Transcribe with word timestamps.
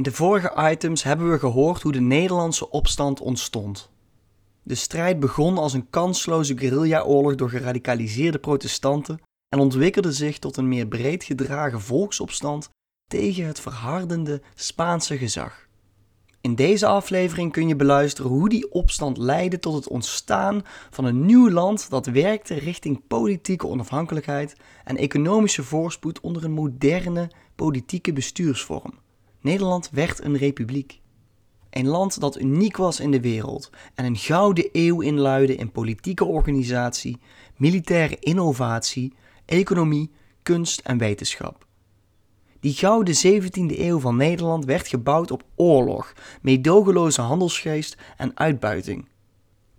In 0.00 0.06
de 0.06 0.12
vorige 0.12 0.70
items 0.70 1.02
hebben 1.02 1.30
we 1.30 1.38
gehoord 1.38 1.82
hoe 1.82 1.92
de 1.92 2.00
Nederlandse 2.00 2.70
opstand 2.70 3.20
ontstond. 3.20 3.90
De 4.62 4.74
strijd 4.74 5.20
begon 5.20 5.58
als 5.58 5.72
een 5.72 5.90
kansloze 5.90 6.58
guerrillaoorlog 6.58 7.34
door 7.34 7.50
geradicaliseerde 7.50 8.38
protestanten 8.38 9.20
en 9.48 9.58
ontwikkelde 9.58 10.12
zich 10.12 10.38
tot 10.38 10.56
een 10.56 10.68
meer 10.68 10.86
breed 10.86 11.24
gedragen 11.24 11.80
volksopstand 11.80 12.68
tegen 13.06 13.46
het 13.46 13.60
verhardende 13.60 14.42
Spaanse 14.54 15.18
gezag. 15.18 15.66
In 16.40 16.54
deze 16.54 16.86
aflevering 16.86 17.52
kun 17.52 17.68
je 17.68 17.76
beluisteren 17.76 18.30
hoe 18.30 18.48
die 18.48 18.72
opstand 18.72 19.16
leidde 19.16 19.58
tot 19.58 19.74
het 19.74 19.88
ontstaan 19.88 20.62
van 20.90 21.04
een 21.04 21.26
nieuw 21.26 21.50
land 21.50 21.90
dat 21.90 22.06
werkte 22.06 22.54
richting 22.54 23.06
politieke 23.06 23.66
onafhankelijkheid 23.66 24.56
en 24.84 24.96
economische 24.96 25.62
voorspoed 25.62 26.20
onder 26.20 26.44
een 26.44 26.52
moderne 26.52 27.30
politieke 27.54 28.12
bestuursvorm. 28.12 28.92
Nederland 29.40 29.90
werd 29.92 30.24
een 30.24 30.36
republiek. 30.36 31.00
Een 31.70 31.86
land 31.86 32.20
dat 32.20 32.40
uniek 32.40 32.76
was 32.76 33.00
in 33.00 33.10
de 33.10 33.20
wereld 33.20 33.70
en 33.94 34.04
een 34.04 34.16
gouden 34.16 34.68
eeuw 34.72 35.00
inluidde 35.00 35.54
in 35.54 35.72
politieke 35.72 36.24
organisatie, 36.24 37.18
militaire 37.56 38.16
innovatie, 38.20 39.14
economie, 39.44 40.10
kunst 40.42 40.80
en 40.80 40.98
wetenschap. 40.98 41.66
Die 42.60 42.72
gouden 42.72 43.14
17e 43.26 43.78
eeuw 43.78 43.98
van 43.98 44.16
Nederland 44.16 44.64
werd 44.64 44.88
gebouwd 44.88 45.30
op 45.30 45.44
oorlog, 45.56 46.12
meedogenloze 46.42 47.20
handelsgeest 47.20 47.96
en 48.16 48.36
uitbuiting. 48.36 49.08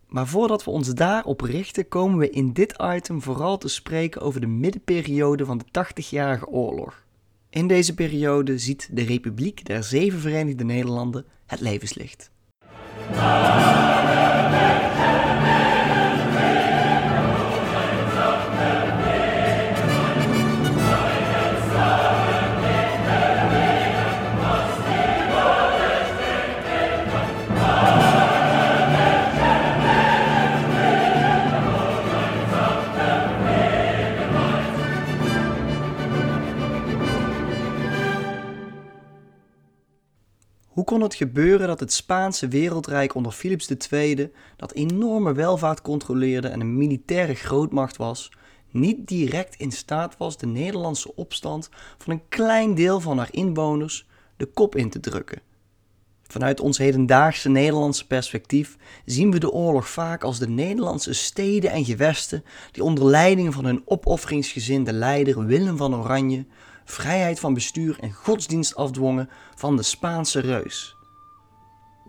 Maar 0.08 0.28
voordat 0.28 0.64
we 0.64 0.72
ons 0.72 0.88
daarop 0.88 1.42
richten, 1.42 1.88
komen 1.88 2.18
we 2.18 2.30
in 2.30 2.54
dit 2.54 2.76
item 2.96 3.22
vooral 3.22 3.58
te 3.58 3.68
spreken 3.68 4.22
over 4.22 4.42
de 4.42 4.48
middenperiode 4.48 5.46
van 5.46 5.58
de 5.58 5.66
80-jarige 5.66 6.48
oorlog. 6.48 7.06
In 7.52 7.68
deze 7.68 7.94
periode 7.94 8.58
ziet 8.58 8.90
de 8.92 9.04
Republiek 9.04 9.66
der 9.66 9.84
Zeven 9.84 10.20
Verenigde 10.20 10.64
Nederlanden 10.64 11.26
het 11.46 11.60
levenslicht. 11.60 12.32
Hoe 40.72 40.84
kon 40.84 41.02
het 41.02 41.16
gebeuren 41.16 41.68
dat 41.68 41.80
het 41.80 41.94
Spaanse 41.94 42.48
wereldrijk 42.48 43.16
onder 43.16 43.32
Philips 43.32 43.70
II, 43.92 44.32
dat 44.58 44.72
enorme 44.72 45.34
welvaart 45.34 45.82
controleerde 45.82 46.48
en 46.48 46.60
een 46.60 46.78
militaire 46.78 47.34
grootmacht 47.34 47.98
was, 47.98 48.32
niet 48.70 49.08
direct 49.08 49.56
in 49.56 49.72
staat 49.72 50.18
was 50.18 50.38
de 50.38 50.46
Nederlandse 50.46 51.16
opstand 51.16 51.70
van 51.98 52.14
een 52.14 52.28
klein 52.30 52.76
deel 52.76 53.00
van 53.00 53.18
haar 53.18 53.28
inwoners 53.32 54.08
de 54.38 54.46
kop 54.46 54.76
in 54.76 54.90
te 54.90 55.00
drukken? 55.00 55.42
Vanuit 56.24 56.60
ons 56.60 56.78
hedendaagse 56.78 57.50
Nederlandse 57.50 58.08
perspectief 58.08 58.78
zien 59.06 59.32
we 59.32 59.40
de 59.40 59.52
oorlog 59.52 59.90
vaak 59.90 60.24
als 60.24 60.40
de 60.40 60.50
Nederlandse 60.50 61.14
steden 61.14 61.72
en 61.72 61.86
gewesten 61.86 62.44
die 62.72 62.84
onder 62.84 63.06
leiding 63.06 63.54
van 63.54 63.66
hun 63.66 63.82
opofferingsgezinde 63.86 64.94
leider 64.94 65.46
Willem 65.46 65.78
van 65.78 65.96
Oranje 65.96 66.46
vrijheid 66.92 67.40
van 67.40 67.54
bestuur 67.54 68.00
en 68.00 68.12
godsdienst 68.12 68.76
afdwongen 68.76 69.30
van 69.56 69.76
de 69.76 69.84
Spaanse 69.84 70.40
reus. 70.40 70.96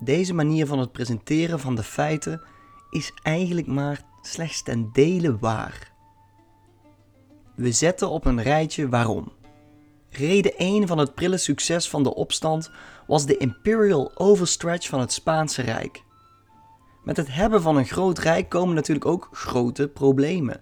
Deze 0.01 0.35
manier 0.35 0.67
van 0.67 0.79
het 0.79 0.93
presenteren 0.93 1.61
van 1.61 1.75
de 1.75 1.83
feiten 1.83 2.43
is 2.91 3.13
eigenlijk 3.23 3.67
maar 3.67 4.03
slechts 4.23 4.63
ten 4.63 4.91
dele 4.93 5.39
waar. 5.39 5.93
We 7.55 7.73
zetten 7.73 8.11
op 8.11 8.25
een 8.25 8.43
rijtje 8.43 8.89
waarom. 8.89 9.33
Reden 10.11 10.57
1 10.57 10.87
van 10.87 10.99
het 10.99 11.15
prille 11.15 11.37
succes 11.37 11.89
van 11.89 12.03
de 12.03 12.15
opstand 12.15 12.71
was 13.07 13.27
de 13.27 13.37
imperial 13.37 14.11
overstretch 14.15 14.89
van 14.89 15.01
het 15.01 15.13
Spaanse 15.13 15.63
Rijk. 15.63 16.03
Met 17.05 17.17
het 17.17 17.35
hebben 17.35 17.63
van 17.63 17.77
een 17.77 17.87
groot 17.87 18.19
rijk 18.19 18.49
komen 18.49 18.75
natuurlijk 18.75 19.07
ook 19.07 19.29
grote 19.33 19.89
problemen. 19.89 20.61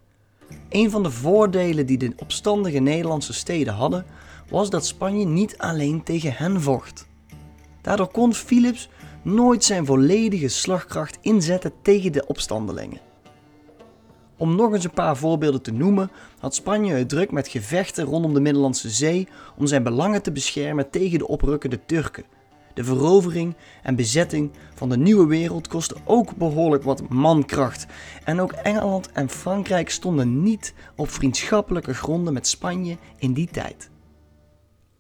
Een 0.69 0.91
van 0.91 1.03
de 1.03 1.11
voordelen 1.11 1.87
die 1.87 1.99
de 1.99 2.13
opstandige 2.17 2.79
Nederlandse 2.79 3.33
steden 3.33 3.75
hadden, 3.75 4.07
was 4.49 4.71
dat 4.71 4.87
Spanje 4.87 5.25
niet 5.25 5.59
alleen 5.59 6.03
tegen 6.03 6.33
hen 6.33 6.61
vocht. 6.61 7.09
Daardoor 7.81 8.11
kon 8.11 8.35
Philips 8.35 8.89
nooit 9.23 9.65
zijn 9.65 9.87
volledige 9.87 10.49
slagkracht 10.49 11.19
inzetten 11.21 11.73
tegen 11.83 12.13
de 12.13 12.27
opstandelingen. 12.27 13.01
Om 14.37 14.55
nog 14.55 14.73
eens 14.73 14.85
een 14.85 14.91
paar 14.91 15.17
voorbeelden 15.17 15.63
te 15.63 15.73
noemen, 15.73 16.11
had 16.39 16.55
Spanje 16.55 16.95
het 16.95 17.09
druk 17.09 17.31
met 17.31 17.49
gevechten 17.49 18.05
rondom 18.05 18.35
de 18.35 18.41
Middellandse 18.41 18.91
Zee 18.91 19.29
om 19.57 19.67
zijn 19.67 19.83
belangen 19.83 20.23
te 20.23 20.33
beschermen 20.33 20.91
tegen 20.91 21.19
de 21.19 21.29
oprukkende 21.29 21.81
Turken. 21.87 22.25
De 22.81 22.87
verovering 22.87 23.57
en 23.83 23.97
bezetting 23.97 24.51
van 24.75 24.89
de 24.89 24.97
nieuwe 24.97 25.27
wereld 25.27 25.69
kostte 25.69 25.97
ook 26.05 26.37
behoorlijk 26.37 26.83
wat 26.83 27.09
mankracht. 27.09 27.87
En 28.25 28.41
ook 28.41 28.53
Engeland 28.53 29.13
en 29.13 29.29
Frankrijk 29.29 29.91
stonden 29.91 30.43
niet 30.43 30.75
op 30.97 31.11
vriendschappelijke 31.11 31.95
gronden 31.95 32.33
met 32.33 32.47
Spanje 32.47 32.97
in 33.19 33.33
die 33.33 33.49
tijd. 33.51 33.91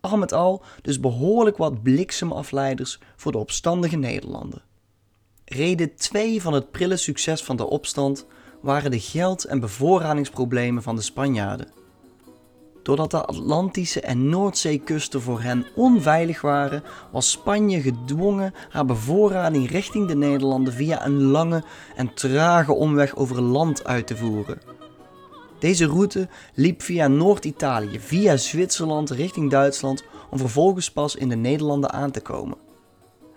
Al 0.01 0.19
met 0.19 0.33
al 0.33 0.63
dus 0.83 1.01
behoorlijk 1.01 1.57
wat 1.57 1.83
bliksemafleiders 1.83 3.01
voor 3.17 3.33
de 3.33 3.39
opstandige 3.39 3.97
Nederlanden. 3.97 4.63
Reden 5.45 5.95
2 5.95 6.43
van 6.43 6.53
het 6.53 6.71
prille 6.71 6.97
succes 6.97 7.43
van 7.43 7.57
de 7.57 7.69
opstand 7.69 8.27
waren 8.63 8.91
de 8.91 9.01
geld- 9.01 9.45
en 9.45 9.61
bevoorradingsproblemen 9.61 10.83
van 10.83 10.97
de 10.97 11.03
Spanjaarden. 11.03 11.80
Doordat 12.83 13.11
de 13.11 13.25
Atlantische 13.25 14.01
en 14.01 14.29
Noordzeekusten 14.29 15.21
voor 15.21 15.41
hen 15.41 15.67
onveilig 15.75 16.41
waren, 16.41 16.83
was 17.13 17.31
Spanje 17.31 17.81
gedwongen 17.81 18.55
haar 18.69 18.85
bevoorrading 18.85 19.71
richting 19.71 20.09
de 20.09 20.17
Nederlanden 20.17 20.73
via 20.73 21.07
een 21.07 21.23
lange 21.23 21.63
en 21.97 22.15
trage 22.15 22.73
omweg 22.73 23.17
over 23.17 23.43
land 23.43 23.85
uit 23.85 24.07
te 24.07 24.17
voeren. 24.17 24.59
Deze 25.59 25.87
route 25.87 26.29
liep 26.55 26.83
via 26.83 27.09
Noord-Italië, 27.09 28.01
via 28.01 28.37
Zwitserland 28.37 29.11
richting 29.11 29.51
Duitsland 29.51 30.05
om 30.31 30.39
vervolgens 30.39 30.91
pas 30.91 31.17
in 31.17 31.29
de 31.29 31.37
Nederlanden 31.37 31.93
aan 31.93 32.11
te 32.11 32.21
komen. 32.21 32.57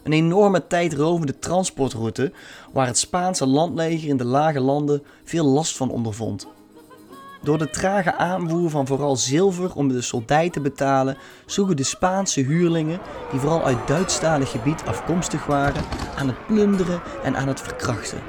Een 0.03 0.13
enorme 0.13 0.67
tijdrovende 0.67 1.39
transportroute 1.39 2.31
waar 2.73 2.87
het 2.87 2.97
Spaanse 2.97 3.45
landleger 3.45 4.09
in 4.09 4.17
de 4.17 4.25
lage 4.25 4.59
landen 4.59 5.03
veel 5.23 5.45
last 5.45 5.77
van 5.77 5.89
ondervond. 5.89 6.47
Door 7.43 7.57
de 7.57 7.69
trage 7.69 8.15
aanvoer 8.15 8.69
van 8.69 8.87
vooral 8.87 9.15
zilver 9.15 9.75
om 9.75 9.87
de 9.87 10.01
soldij 10.01 10.49
te 10.49 10.61
betalen, 10.61 11.17
zoegen 11.45 11.75
de 11.75 11.83
Spaanse 11.83 12.41
huurlingen, 12.41 12.99
die 13.31 13.39
vooral 13.39 13.65
uit 13.65 13.87
Duitsstalig 13.87 14.51
gebied 14.51 14.85
afkomstig 14.85 15.45
waren, 15.45 15.83
aan 16.15 16.27
het 16.27 16.47
plunderen 16.47 17.01
en 17.23 17.35
aan 17.35 17.47
het 17.47 17.61
verkrachten. 17.61 18.19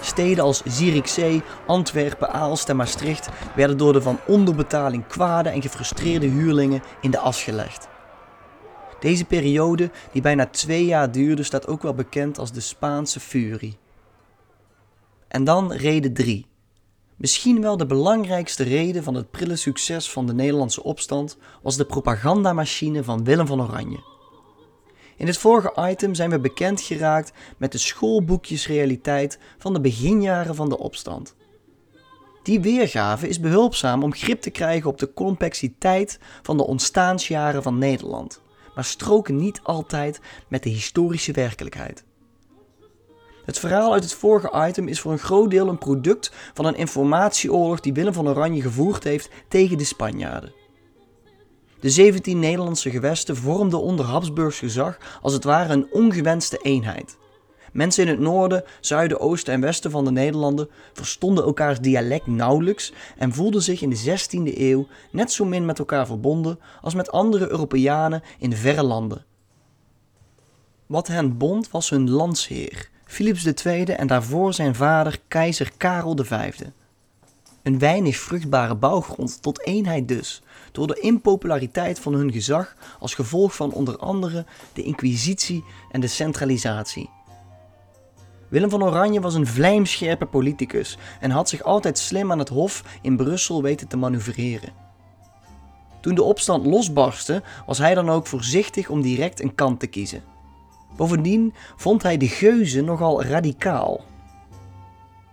Steden 0.00 0.44
als 0.44 0.62
Zierikzee, 0.64 1.42
Antwerpen, 1.66 2.32
Aalst 2.32 2.68
en 2.68 2.76
Maastricht 2.76 3.28
werden 3.54 3.76
door 3.76 3.92
de 3.92 4.02
van 4.02 4.18
onderbetaling 4.26 5.06
kwade 5.06 5.48
en 5.48 5.62
gefrustreerde 5.62 6.26
huurlingen 6.26 6.82
in 7.00 7.10
de 7.10 7.18
as 7.18 7.42
gelegd. 7.42 7.88
Deze 9.00 9.24
periode, 9.24 9.90
die 10.12 10.22
bijna 10.22 10.46
twee 10.46 10.84
jaar 10.84 11.12
duurde, 11.12 11.42
staat 11.42 11.66
ook 11.66 11.82
wel 11.82 11.94
bekend 11.94 12.38
als 12.38 12.52
de 12.52 12.60
Spaanse 12.60 13.20
Furie. 13.20 13.78
En 15.28 15.44
dan 15.44 15.72
reden 15.72 16.12
3. 16.12 16.46
Misschien 17.18 17.60
wel 17.60 17.76
de 17.76 17.86
belangrijkste 17.86 18.62
reden 18.62 19.02
van 19.02 19.14
het 19.14 19.30
prille 19.30 19.56
succes 19.56 20.10
van 20.10 20.26
de 20.26 20.34
Nederlandse 20.34 20.82
opstand 20.82 21.36
was 21.62 21.76
de 21.76 21.84
propagandamachine 21.84 23.04
van 23.04 23.24
Willem 23.24 23.46
van 23.46 23.62
Oranje. 23.62 24.00
In 25.16 25.26
het 25.26 25.38
vorige 25.38 25.88
item 25.90 26.14
zijn 26.14 26.30
we 26.30 26.40
bekend 26.40 26.80
geraakt 26.80 27.32
met 27.56 27.72
de 27.72 27.78
schoolboekjesrealiteit 27.78 29.38
van 29.58 29.72
de 29.72 29.80
beginjaren 29.80 30.54
van 30.54 30.68
de 30.68 30.78
opstand. 30.78 31.36
Die 32.42 32.60
weergave 32.60 33.28
is 33.28 33.40
behulpzaam 33.40 34.02
om 34.02 34.14
grip 34.14 34.40
te 34.40 34.50
krijgen 34.50 34.90
op 34.90 34.98
de 34.98 35.12
complexiteit 35.12 36.18
van 36.42 36.56
de 36.56 36.66
ontstaansjaren 36.66 37.62
van 37.62 37.78
Nederland, 37.78 38.40
maar 38.74 38.84
stroken 38.84 39.36
niet 39.36 39.60
altijd 39.62 40.20
met 40.48 40.62
de 40.62 40.70
historische 40.70 41.32
werkelijkheid. 41.32 42.04
Het 43.48 43.58
verhaal 43.58 43.92
uit 43.92 44.02
het 44.02 44.14
vorige 44.14 44.66
item 44.68 44.88
is 44.88 45.00
voor 45.00 45.12
een 45.12 45.18
groot 45.18 45.50
deel 45.50 45.68
een 45.68 45.78
product 45.78 46.32
van 46.54 46.64
een 46.64 46.76
informatieoorlog 46.76 47.80
die 47.80 47.92
Willem 47.92 48.12
van 48.12 48.28
Oranje 48.28 48.62
gevoerd 48.62 49.04
heeft 49.04 49.30
tegen 49.48 49.78
de 49.78 49.84
Spanjaarden. 49.84 50.52
De 51.80 51.90
17 51.90 52.38
Nederlandse 52.38 52.90
gewesten 52.90 53.36
vormden 53.36 53.80
onder 53.80 54.04
Habsburgs 54.04 54.58
gezag 54.58 54.98
als 55.22 55.32
het 55.32 55.44
ware 55.44 55.72
een 55.72 55.86
ongewenste 55.92 56.56
eenheid. 56.56 57.16
Mensen 57.72 58.02
in 58.04 58.10
het 58.10 58.20
noorden, 58.20 58.64
zuiden, 58.80 59.20
oosten 59.20 59.54
en 59.54 59.60
westen 59.60 59.90
van 59.90 60.04
de 60.04 60.10
Nederlanden 60.10 60.68
verstonden 60.92 61.44
elkaars 61.44 61.80
dialect 61.80 62.26
nauwelijks 62.26 62.92
en 63.16 63.32
voelden 63.32 63.62
zich 63.62 63.82
in 63.82 63.90
de 63.90 64.18
16e 64.18 64.58
eeuw 64.58 64.86
net 65.10 65.32
zo 65.32 65.44
min 65.44 65.64
met 65.64 65.78
elkaar 65.78 66.06
verbonden 66.06 66.58
als 66.82 66.94
met 66.94 67.10
andere 67.10 67.50
Europeanen 67.50 68.22
in 68.38 68.52
verre 68.56 68.82
landen. 68.82 69.24
Wat 70.86 71.06
hen 71.06 71.36
bond 71.36 71.70
was 71.70 71.90
hun 71.90 72.10
landsheer, 72.10 72.90
Philips 73.08 73.64
II 73.64 73.84
en 73.84 74.06
daarvoor 74.06 74.54
zijn 74.54 74.74
vader 74.74 75.20
keizer 75.28 75.70
Karel 75.76 76.16
V. 76.22 76.52
Een 77.62 77.78
weinig 77.78 78.16
vruchtbare 78.16 78.74
bouwgrond 78.74 79.42
tot 79.42 79.66
eenheid 79.66 80.08
dus, 80.08 80.42
door 80.72 80.86
de 80.86 81.00
impopulariteit 81.00 81.98
van 81.98 82.14
hun 82.14 82.32
gezag 82.32 82.76
als 82.98 83.14
gevolg 83.14 83.54
van 83.54 83.72
onder 83.72 83.96
andere 83.96 84.44
de 84.72 84.82
inquisitie 84.82 85.64
en 85.90 86.00
de 86.00 86.06
centralisatie. 86.06 87.10
Willem 88.48 88.70
van 88.70 88.84
Oranje 88.84 89.20
was 89.20 89.34
een 89.34 89.46
vlijmscherpe 89.46 90.26
politicus 90.26 90.98
en 91.20 91.30
had 91.30 91.48
zich 91.48 91.62
altijd 91.62 91.98
slim 91.98 92.32
aan 92.32 92.38
het 92.38 92.48
hof 92.48 92.84
in 93.02 93.16
Brussel 93.16 93.62
weten 93.62 93.88
te 93.88 93.96
manoeuvreren. 93.96 94.72
Toen 96.00 96.14
de 96.14 96.22
opstand 96.22 96.66
losbarstte, 96.66 97.42
was 97.66 97.78
hij 97.78 97.94
dan 97.94 98.10
ook 98.10 98.26
voorzichtig 98.26 98.88
om 98.88 99.02
direct 99.02 99.42
een 99.42 99.54
kant 99.54 99.80
te 99.80 99.86
kiezen. 99.86 100.22
Bovendien 100.98 101.54
vond 101.76 102.02
hij 102.02 102.16
de 102.16 102.28
geuzen 102.28 102.84
nogal 102.84 103.22
radicaal. 103.22 104.00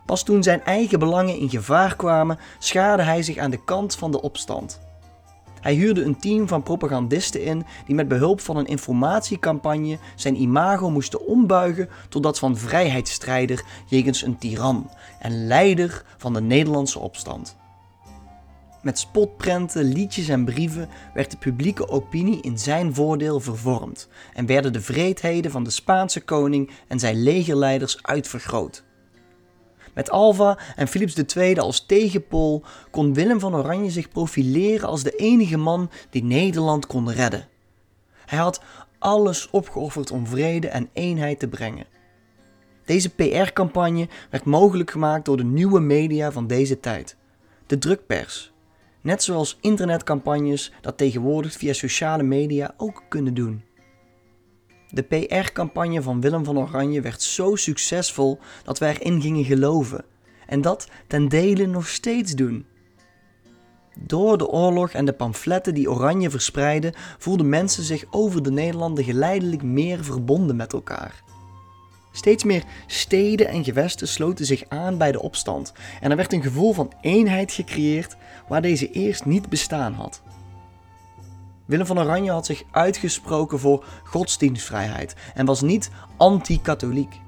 Pas 0.05 0.23
toen 0.23 0.43
zijn 0.43 0.63
eigen 0.63 0.99
belangen 0.99 1.37
in 1.37 1.49
gevaar 1.49 1.95
kwamen, 1.95 2.39
schaarde 2.59 3.03
hij 3.03 3.23
zich 3.23 3.37
aan 3.37 3.51
de 3.51 3.63
kant 3.63 3.95
van 3.95 4.11
de 4.11 4.21
opstand. 4.21 4.79
Hij 5.61 5.73
huurde 5.73 6.03
een 6.03 6.19
team 6.19 6.47
van 6.47 6.63
propagandisten 6.63 7.43
in 7.43 7.65
die 7.85 7.95
met 7.95 8.07
behulp 8.07 8.41
van 8.41 8.57
een 8.57 8.65
informatiecampagne 8.65 9.97
zijn 10.15 10.41
imago 10.41 10.89
moesten 10.89 11.27
ombuigen 11.27 11.89
tot 12.09 12.23
dat 12.23 12.39
van 12.39 12.57
vrijheidsstrijder 12.57 13.63
jegens 13.85 14.21
een 14.21 14.37
tiran 14.37 14.89
en 15.19 15.47
leider 15.47 16.03
van 16.17 16.33
de 16.33 16.41
Nederlandse 16.41 16.99
opstand. 16.99 17.57
Met 18.85 18.99
spotprenten, 18.99 19.83
liedjes 19.83 20.27
en 20.27 20.45
brieven 20.45 20.89
werd 21.13 21.31
de 21.31 21.37
publieke 21.37 21.89
opinie 21.89 22.41
in 22.41 22.57
zijn 22.57 22.93
voordeel 22.93 23.39
vervormd 23.39 24.07
en 24.33 24.45
werden 24.45 24.73
de 24.73 24.81
vreedheden 24.81 25.51
van 25.51 25.63
de 25.63 25.69
Spaanse 25.69 26.21
koning 26.21 26.71
en 26.87 26.99
zijn 26.99 27.23
legerleiders 27.23 28.03
uitvergroot. 28.03 28.83
Met 29.93 30.09
Alva 30.09 30.57
en 30.75 30.87
Philips 30.87 31.15
II 31.35 31.59
als 31.59 31.85
tegenpool 31.85 32.63
kon 32.91 33.13
Willem 33.13 33.39
van 33.39 33.55
Oranje 33.55 33.89
zich 33.89 34.09
profileren 34.09 34.87
als 34.87 35.03
de 35.03 35.15
enige 35.15 35.57
man 35.57 35.89
die 36.09 36.23
Nederland 36.23 36.87
kon 36.87 37.11
redden. 37.11 37.47
Hij 38.25 38.39
had 38.39 38.61
alles 38.99 39.49
opgeofferd 39.49 40.11
om 40.11 40.27
vrede 40.27 40.67
en 40.67 40.89
eenheid 40.93 41.39
te 41.39 41.47
brengen. 41.47 41.85
Deze 42.85 43.09
PR-campagne 43.09 44.07
werd 44.29 44.45
mogelijk 44.45 44.91
gemaakt 44.91 45.25
door 45.25 45.37
de 45.37 45.43
nieuwe 45.43 45.79
media 45.79 46.31
van 46.31 46.47
deze 46.47 46.79
tijd, 46.79 47.17
de 47.65 47.77
drukpers. 47.77 48.53
Net 49.05 49.23
zoals 49.23 49.57
internetcampagnes 49.61 50.71
dat 50.81 50.97
tegenwoordig 50.97 51.53
via 51.53 51.73
sociale 51.73 52.23
media 52.23 52.73
ook 52.77 53.03
kunnen 53.09 53.33
doen. 53.33 53.63
De 54.89 55.03
PR-campagne 55.03 56.01
van 56.01 56.21
Willem 56.21 56.45
van 56.45 56.57
Oranje 56.57 57.01
werd 57.01 57.21
zo 57.21 57.55
succesvol 57.55 58.39
dat 58.63 58.79
wij 58.79 58.97
erin 58.97 59.21
gingen 59.21 59.43
geloven. 59.43 60.05
En 60.47 60.61
dat 60.61 60.87
ten 61.07 61.27
dele 61.27 61.65
nog 61.65 61.87
steeds 61.87 62.31
doen. 62.31 62.65
Door 63.99 64.37
de 64.37 64.47
oorlog 64.47 64.91
en 64.91 65.05
de 65.05 65.13
pamfletten 65.13 65.73
die 65.73 65.91
Oranje 65.91 66.29
verspreidde, 66.29 66.93
voelden 67.17 67.49
mensen 67.49 67.83
zich 67.83 68.05
over 68.09 68.43
de 68.43 68.51
Nederlanden 68.51 69.03
geleidelijk 69.03 69.63
meer 69.63 70.03
verbonden 70.03 70.55
met 70.55 70.73
elkaar. 70.73 71.23
Steeds 72.11 72.43
meer 72.43 72.63
steden 72.87 73.47
en 73.47 73.63
gewesten 73.63 74.07
sloten 74.07 74.45
zich 74.45 74.63
aan 74.67 74.97
bij 74.97 75.11
de 75.11 75.21
opstand 75.21 75.73
en 76.01 76.11
er 76.11 76.17
werd 76.17 76.33
een 76.33 76.41
gevoel 76.41 76.73
van 76.73 76.91
eenheid 77.01 77.51
gecreëerd 77.51 78.15
waar 78.47 78.61
deze 78.61 78.91
eerst 78.91 79.25
niet 79.25 79.49
bestaan 79.49 79.93
had. 79.93 80.21
Willem 81.65 81.85
van 81.85 81.99
Oranje 81.99 82.31
had 82.31 82.45
zich 82.45 82.63
uitgesproken 82.71 83.59
voor 83.59 83.85
godsdienstvrijheid 84.03 85.15
en 85.33 85.45
was 85.45 85.61
niet 85.61 85.91
anti-katholiek. 86.17 87.19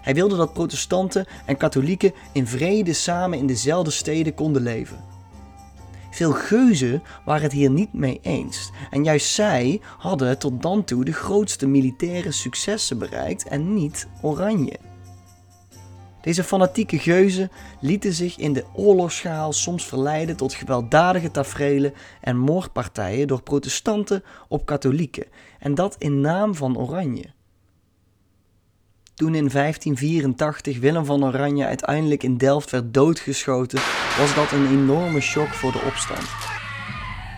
Hij 0.00 0.14
wilde 0.14 0.36
dat 0.36 0.52
protestanten 0.52 1.26
en 1.46 1.56
katholieken 1.56 2.12
in 2.32 2.46
vrede 2.46 2.92
samen 2.92 3.38
in 3.38 3.46
dezelfde 3.46 3.90
steden 3.90 4.34
konden 4.34 4.62
leven. 4.62 5.04
Veel 6.10 6.32
geuzen 6.32 7.02
waren 7.24 7.42
het 7.42 7.52
hier 7.52 7.70
niet 7.70 7.92
mee 7.92 8.18
eens 8.22 8.70
en 8.90 9.04
juist 9.04 9.34
zij 9.34 9.80
hadden 9.98 10.38
tot 10.38 10.62
dan 10.62 10.84
toe 10.84 11.04
de 11.04 11.12
grootste 11.12 11.66
militaire 11.66 12.32
successen 12.32 12.98
bereikt 12.98 13.48
en 13.48 13.74
niet 13.74 14.06
Oranje. 14.22 14.78
Deze 16.24 16.44
fanatieke 16.44 16.98
geuzen 16.98 17.50
lieten 17.80 18.12
zich 18.12 18.36
in 18.36 18.52
de 18.52 18.64
oorlogsschaal 18.72 19.52
soms 19.52 19.84
verleiden 19.84 20.36
tot 20.36 20.54
gewelddadige 20.54 21.30
taferelen 21.30 21.94
en 22.20 22.36
moordpartijen 22.36 23.26
door 23.26 23.42
protestanten 23.42 24.24
op 24.48 24.66
katholieken, 24.66 25.26
en 25.58 25.74
dat 25.74 25.96
in 25.98 26.20
naam 26.20 26.54
van 26.54 26.78
Oranje. 26.78 27.24
Toen 29.14 29.34
in 29.34 29.48
1584 29.48 30.78
Willem 30.78 31.04
van 31.04 31.24
Oranje 31.24 31.66
uiteindelijk 31.66 32.22
in 32.22 32.36
Delft 32.36 32.70
werd 32.70 32.94
doodgeschoten, 32.94 33.80
was 34.18 34.34
dat 34.34 34.52
een 34.52 34.66
enorme 34.66 35.20
shock 35.20 35.48
voor 35.48 35.72
de 35.72 35.82
opstand. 35.86 36.28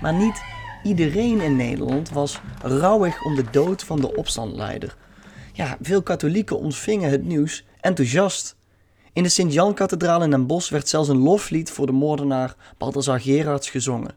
Maar 0.01 0.15
niet 0.15 0.43
iedereen 0.83 1.41
in 1.41 1.57
Nederland 1.57 2.11
was 2.11 2.41
rouwig 2.63 3.25
om 3.25 3.35
de 3.35 3.45
dood 3.51 3.85
van 3.85 4.01
de 4.01 4.17
opstandleider. 4.17 4.97
Ja, 5.53 5.77
veel 5.81 6.03
katholieken 6.03 6.59
ontvingen 6.59 7.11
het 7.11 7.25
nieuws 7.25 7.65
enthousiast. 7.81 8.57
In 9.17 9.23
de 9.23 9.29
Sint-Jan-kathedraal 9.29 10.23
in 10.23 10.31
Den 10.31 10.47
Bosch 10.47 10.71
werd 10.71 10.89
zelfs 10.89 11.09
een 11.09 11.19
loflied 11.19 11.71
voor 11.71 11.87
de 11.87 11.93
moordenaar 11.93 12.57
Balthasar 12.79 13.21
Gerards 13.21 13.71
gezongen. 13.71 14.15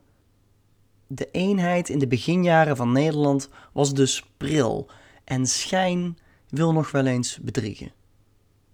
De 1.07 1.31
eenheid 1.31 1.89
in 1.89 1.99
de 1.99 2.07
beginjaren 2.07 2.75
van 2.75 2.91
Nederland 2.91 3.49
was 3.73 3.93
dus 3.93 4.23
pril 4.37 4.87
en 5.23 5.45
schijn 5.45 6.17
wil 6.49 6.73
nog 6.73 6.91
wel 6.91 7.05
eens 7.05 7.39
bedriegen. 7.41 7.91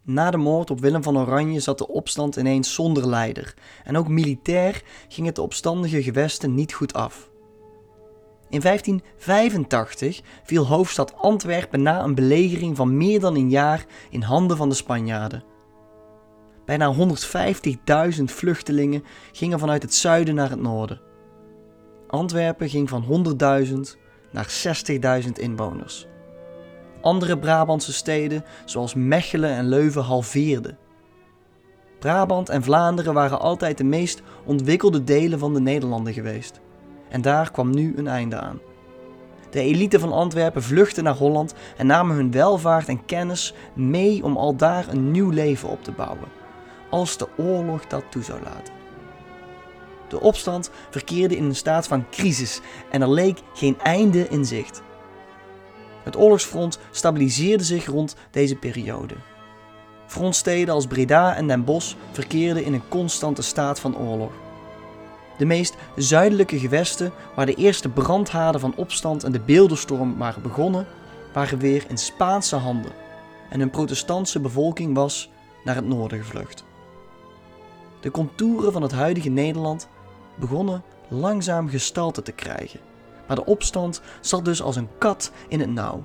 Na 0.01 0.31
de 0.31 0.37
moord 0.37 0.69
op 0.69 0.79
Willem 0.79 1.03
van 1.03 1.17
Oranje 1.17 1.59
zat 1.59 1.77
de 1.77 1.87
opstand 1.87 2.35
ineens 2.35 2.73
zonder 2.73 3.07
leider 3.07 3.53
en 3.83 3.97
ook 3.97 4.07
militair 4.07 4.83
ging 5.07 5.27
het 5.27 5.35
de 5.35 5.41
opstandige 5.41 6.03
gewesten 6.03 6.55
niet 6.55 6.73
goed 6.73 6.93
af. 6.93 7.29
In 8.49 8.61
1585 8.61 10.21
viel 10.43 10.65
hoofdstad 10.67 11.13
Antwerpen 11.15 11.81
na 11.81 12.03
een 12.03 12.15
belegering 12.15 12.75
van 12.75 12.97
meer 12.97 13.19
dan 13.19 13.35
een 13.35 13.49
jaar 13.49 13.85
in 14.09 14.21
handen 14.21 14.57
van 14.57 14.69
de 14.69 14.75
Spanjaarden. 14.75 15.53
Bijna 16.65 16.93
150.000 18.17 18.23
vluchtelingen 18.23 19.03
gingen 19.31 19.59
vanuit 19.59 19.81
het 19.81 19.93
zuiden 19.93 20.35
naar 20.35 20.49
het 20.49 20.61
noorden. 20.61 21.01
Antwerpen 22.07 22.69
ging 22.69 22.89
van 22.89 23.25
100.000 23.67 23.75
naar 24.31 24.75
60.000 25.23 25.31
inwoners. 25.33 26.07
Andere 27.01 27.39
Brabantse 27.39 27.93
steden, 27.93 28.43
zoals 28.65 28.93
Mechelen 28.93 29.49
en 29.49 29.67
Leuven, 29.67 30.01
halveerden. 30.01 30.77
Brabant 31.99 32.49
en 32.49 32.63
Vlaanderen 32.63 33.13
waren 33.13 33.39
altijd 33.39 33.77
de 33.77 33.83
meest 33.83 34.21
ontwikkelde 34.45 35.03
delen 35.03 35.39
van 35.39 35.53
de 35.53 35.61
Nederlanden 35.61 36.13
geweest. 36.13 36.61
En 37.09 37.21
daar 37.21 37.51
kwam 37.51 37.69
nu 37.69 37.93
een 37.95 38.07
einde 38.07 38.39
aan. 38.39 38.59
De 39.49 39.59
elite 39.59 39.99
van 39.99 40.11
Antwerpen 40.11 40.63
vluchtte 40.63 41.01
naar 41.01 41.15
Holland 41.15 41.53
en 41.77 41.87
namen 41.87 42.15
hun 42.15 42.31
welvaart 42.31 42.87
en 42.87 43.05
kennis 43.05 43.53
mee 43.73 44.23
om 44.23 44.37
al 44.37 44.55
daar 44.55 44.87
een 44.87 45.11
nieuw 45.11 45.29
leven 45.29 45.69
op 45.69 45.83
te 45.83 45.91
bouwen 45.91 46.43
als 46.89 47.17
de 47.17 47.27
oorlog 47.37 47.87
dat 47.87 48.03
toe 48.09 48.23
zou 48.23 48.39
laten. 48.43 48.73
De 50.07 50.19
opstand 50.19 50.69
verkeerde 50.89 51.37
in 51.37 51.43
een 51.43 51.55
staat 51.55 51.87
van 51.87 52.09
crisis 52.09 52.61
en 52.91 53.01
er 53.01 53.09
leek 53.09 53.39
geen 53.53 53.79
einde 53.79 54.29
in 54.29 54.45
zicht. 54.45 54.81
Het 56.03 56.17
oorlogsfront 56.17 56.79
stabiliseerde 56.91 57.63
zich 57.63 57.85
rond 57.85 58.15
deze 58.31 58.55
periode. 58.55 59.15
Frontsteden 60.07 60.73
als 60.73 60.87
Breda 60.87 61.35
en 61.35 61.47
Den 61.47 61.63
Bosch 61.63 61.95
verkeerden 62.11 62.63
in 62.63 62.73
een 62.73 62.87
constante 62.87 63.41
staat 63.41 63.79
van 63.79 63.97
oorlog. 63.97 64.31
De 65.37 65.45
meest 65.45 65.75
zuidelijke 65.95 66.59
gewesten, 66.59 67.11
waar 67.35 67.45
de 67.45 67.55
eerste 67.55 67.89
brandhaarden 67.89 68.61
van 68.61 68.75
opstand 68.75 69.23
en 69.23 69.31
de 69.31 69.39
beeldenstorm 69.39 70.17
waren 70.17 70.41
begonnen, 70.41 70.87
waren 71.33 71.59
weer 71.59 71.85
in 71.87 71.97
Spaanse 71.97 72.55
handen 72.55 72.91
en 73.49 73.59
hun 73.59 73.69
protestantse 73.69 74.39
bevolking 74.39 74.95
was 74.95 75.29
naar 75.63 75.75
het 75.75 75.87
noorden 75.87 76.19
gevlucht. 76.19 76.63
De 78.05 78.11
contouren 78.11 78.71
van 78.71 78.81
het 78.81 78.91
huidige 78.91 79.29
Nederland 79.29 79.87
begonnen 80.35 80.83
langzaam 81.07 81.69
gestalte 81.69 82.21
te 82.21 82.31
krijgen, 82.31 82.79
maar 83.27 83.35
de 83.35 83.45
opstand 83.45 84.01
zat 84.21 84.45
dus 84.45 84.61
als 84.61 84.75
een 84.75 84.89
kat 84.97 85.31
in 85.47 85.59
het 85.59 85.69
nauw. 85.69 86.03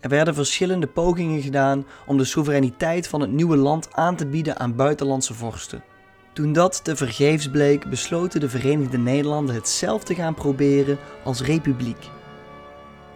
Er 0.00 0.08
werden 0.08 0.34
verschillende 0.34 0.86
pogingen 0.86 1.42
gedaan 1.42 1.86
om 2.06 2.16
de 2.16 2.24
soevereiniteit 2.24 3.08
van 3.08 3.20
het 3.20 3.30
nieuwe 3.30 3.56
land 3.56 3.88
aan 3.92 4.16
te 4.16 4.26
bieden 4.26 4.58
aan 4.58 4.76
buitenlandse 4.76 5.34
vorsten. 5.34 5.84
Toen 6.32 6.52
dat 6.52 6.84
te 6.84 6.96
vergeefs 6.96 7.50
bleek, 7.50 7.90
besloten 7.90 8.40
de 8.40 8.48
Verenigde 8.48 8.98
Nederlanden 8.98 9.54
het 9.54 9.68
zelf 9.68 10.04
te 10.04 10.14
gaan 10.14 10.34
proberen 10.34 10.98
als 11.24 11.42
republiek. 11.42 12.10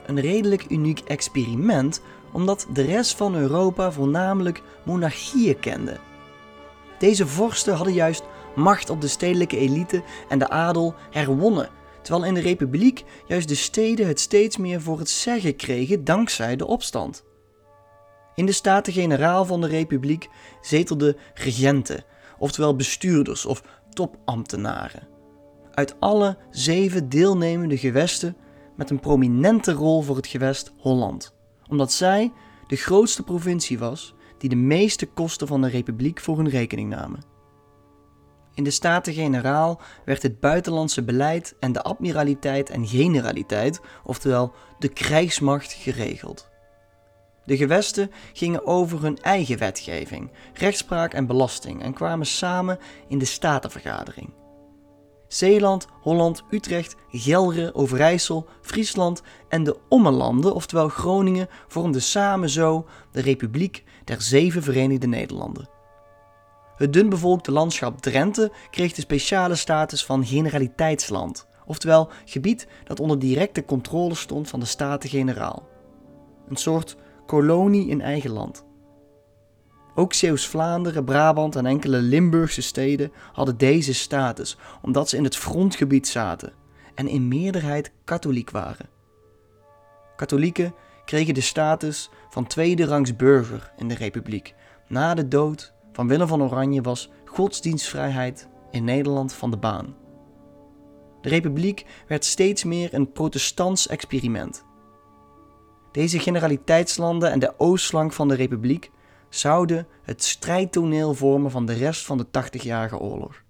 Een 0.07 0.21
redelijk 0.21 0.71
uniek 0.71 1.01
experiment, 1.01 2.03
omdat 2.33 2.67
de 2.73 2.83
rest 2.83 3.17
van 3.17 3.35
Europa 3.35 3.93
voornamelijk 3.93 4.63
monarchieën 4.83 5.59
kende 5.59 5.97
deze 6.99 7.27
vorsten 7.27 7.75
hadden 7.75 7.95
juist 7.95 8.23
macht 8.55 8.91
op 8.91 9.01
de 9.01 9.09
stedelijke 9.09 9.59
elite 9.59 10.03
en 10.29 10.39
de 10.39 10.49
adel 10.49 10.95
herwonnen, 11.11 11.69
terwijl 12.03 12.25
in 12.25 12.35
de 12.35 12.41
Republiek 12.41 13.05
juist 13.27 13.49
de 13.49 13.55
steden 13.55 14.07
het 14.07 14.21
steeds 14.21 14.57
meer 14.57 14.81
voor 14.81 14.99
het 14.99 15.09
zeggen 15.09 15.57
kregen 15.57 16.05
dankzij 16.05 16.57
de 16.57 16.67
opstand. 16.67 17.25
In 18.35 18.47
de 18.47 18.53
Staten-Generaal 18.53 19.45
van 19.45 19.61
de 19.61 19.67
Republiek 19.67 20.29
zetelden 20.61 21.17
regenten, 21.35 22.05
oftewel 22.39 22.77
bestuurders 22.77 23.47
of 23.47 23.63
topambtenaren. 23.91 25.09
Uit 25.75 26.01
alle 26.01 26.37
zeven 26.51 27.09
deelnemende 27.09 27.79
gewesten 27.79 28.37
met 28.77 28.91
een 28.91 29.01
prominente 29.01 29.73
rol 29.73 30.03
voor 30.03 30.17
het 30.17 30.27
gewest 30.27 30.73
Holland, 30.79 31.35
omdat 31.69 31.93
zij 31.93 32.33
de 32.67 32.77
grootste 32.77 33.23
provincie 33.23 33.79
was 33.79 34.15
die 34.39 34.49
de 34.49 34.57
meeste 34.57 35.07
kosten 35.07 35.47
van 35.47 35.61
de 35.61 35.69
Republiek 35.69 36.21
voor 36.21 36.37
hun 36.37 36.49
rekening 36.49 36.89
namen. 36.89 37.37
In 38.55 38.65
de 38.65 38.71
Staten-Generaal 38.71 39.81
werd 40.05 40.23
het 40.23 40.41
buitenlandse 40.41 41.03
beleid 41.03 41.55
en 41.61 41.73
de 41.73 41.83
admiraliteit 41.83 42.71
en 42.71 42.87
generaliteit, 42.87 43.81
oftewel 44.05 44.53
de 44.79 44.89
krijgsmacht, 44.89 45.73
geregeld. 45.73 46.49
De 47.45 47.57
gewesten 47.57 48.11
gingen 48.33 48.67
over 48.67 49.03
hun 49.03 49.19
eigen 49.19 49.59
wetgeving, 49.59 50.31
rechtspraak 50.55 51.13
en 51.13 51.27
belasting 51.27 51.83
en 51.83 51.93
kwamen 51.93 52.27
samen 52.27 52.79
in 53.09 53.19
de 53.19 53.25
Statenvergadering. 53.25 54.31
Zeeland, 55.29 55.87
Holland, 56.01 56.43
Utrecht, 56.51 56.97
Gelre, 57.11 57.75
Overijssel, 57.75 58.47
Friesland 58.61 59.23
en 59.49 59.65
de 59.65 59.77
Ommelanden, 59.89 60.55
oftewel 60.55 60.89
Groningen, 60.89 61.49
vormden 61.69 62.03
samen 62.03 62.51
zo 62.51 62.87
de 63.13 63.21
Republiek 63.21 63.85
der 64.09 64.21
Zeven 64.21 64.63
Verenigde 64.63 65.07
Nederlanden. 65.07 65.69
Het 66.77 66.93
dunbevolkte 66.93 67.53
landschap 67.53 68.01
Drenthe 68.01 68.53
kreeg 68.71 68.93
de 68.93 69.01
speciale 69.01 69.55
status 69.55 70.05
van 70.05 70.27
generaliteitsland, 70.27 71.47
oftewel 71.67 72.11
gebied 72.25 72.67
dat 72.85 73.01
onder 73.01 73.19
directe 73.19 73.65
controle 73.65 74.15
stond 74.15 74.49
van 74.49 74.61
de 74.61 74.67
Staten-Generaal. 74.67 75.69
Een 76.49 76.57
soort 76.57 76.97
kolonie 77.27 77.89
in 77.89 78.01
eigen 78.01 78.31
land. 78.31 78.65
Ook 79.95 80.13
Zeeuws-Vlaanderen, 80.13 81.05
Brabant 81.05 81.57
en 81.57 81.67
enkele 81.67 81.99
Limburgse 81.99 82.63
steden 82.63 83.13
hadden 83.33 83.57
deze 83.57 83.95
status, 83.95 84.57
omdat 84.83 85.09
ze 85.09 85.17
in 85.17 85.25
het 85.25 85.37
frontgebied 85.37 86.09
zaten 86.09 86.53
en 86.95 87.09
in 87.09 87.29
meerderheid 87.29 87.93
katholiek 88.05 88.51
waren. 88.51 88.89
Katholieken 90.17 90.75
kregen 91.05 91.35
de 91.35 91.41
status 91.41 92.11
van 92.29 92.47
tweede 92.47 92.85
rangs 92.85 93.17
burger 93.17 93.73
in 93.77 93.89
de 93.89 93.95
republiek. 93.95 94.55
Na 94.87 95.15
de 95.15 95.29
dood 95.29 95.73
van 95.93 96.09
Willem 96.09 96.29
van 96.29 96.43
Oranje 96.43 96.81
was 96.81 97.11
godsdienstvrijheid 97.25 98.49
in 98.71 98.85
Nederland 98.85 99.33
van 99.33 99.51
de 99.51 99.57
baan. 99.57 99.97
De 101.21 101.29
republiek 101.29 101.87
werd 102.09 102.25
steeds 102.25 102.65
meer 102.65 102.95
een 102.95 103.13
protestants 103.13 103.87
experiment. 103.87 104.65
Deze 105.93 106.19
generaliteitslanden 106.19 107.31
en 107.31 107.39
de 107.39 107.55
oostflank 107.59 108.13
van 108.13 108.29
de 108.29 108.35
republiek 108.35 108.91
zouden 109.29 109.87
het 110.03 110.25
strijdtoneel 110.25 111.15
vormen 111.15 111.51
van 111.51 111.67
de 111.67 111.73
rest 111.73 112.07
van 112.07 112.19
de 112.19 112.27
80-jarige 112.27 112.99
oorlog. 112.99 113.43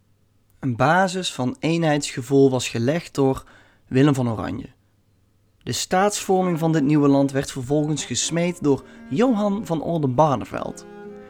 Een 0.59 0.77
basis 0.77 1.33
van 1.33 1.57
eenheidsgevoel 1.59 2.51
was 2.51 2.69
gelegd 2.69 3.15
door 3.15 3.45
Willem 3.87 4.15
van 4.15 4.31
Oranje. 4.31 4.67
De 5.69 5.75
staatsvorming 5.75 6.59
van 6.59 6.73
dit 6.73 6.83
nieuwe 6.83 7.09
land 7.09 7.33
werd 7.33 7.53
vervolgens 7.53 8.05
gesmeed 8.05 8.63
door 8.63 8.85
Johan 9.09 9.67
van 9.67 9.83
Oldenbarneveld, 9.83 10.87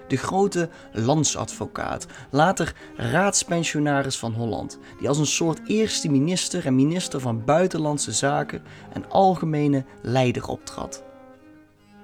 de 0.09 0.17
grote 0.17 0.69
landsadvocaat, 0.93 2.07
later 2.31 2.75
raadspensionaris 2.97 4.19
van 4.19 4.33
Holland, 4.33 4.79
die 4.99 5.09
als 5.09 5.19
een 5.19 5.27
soort 5.27 5.61
eerste 5.67 6.11
minister 6.11 6.67
en 6.67 6.75
minister 6.75 7.21
van 7.21 7.45
Buitenlandse 7.45 8.13
Zaken 8.13 8.63
en 8.93 9.11
algemene 9.11 9.85
leider 10.03 10.49
optrad. 10.49 11.05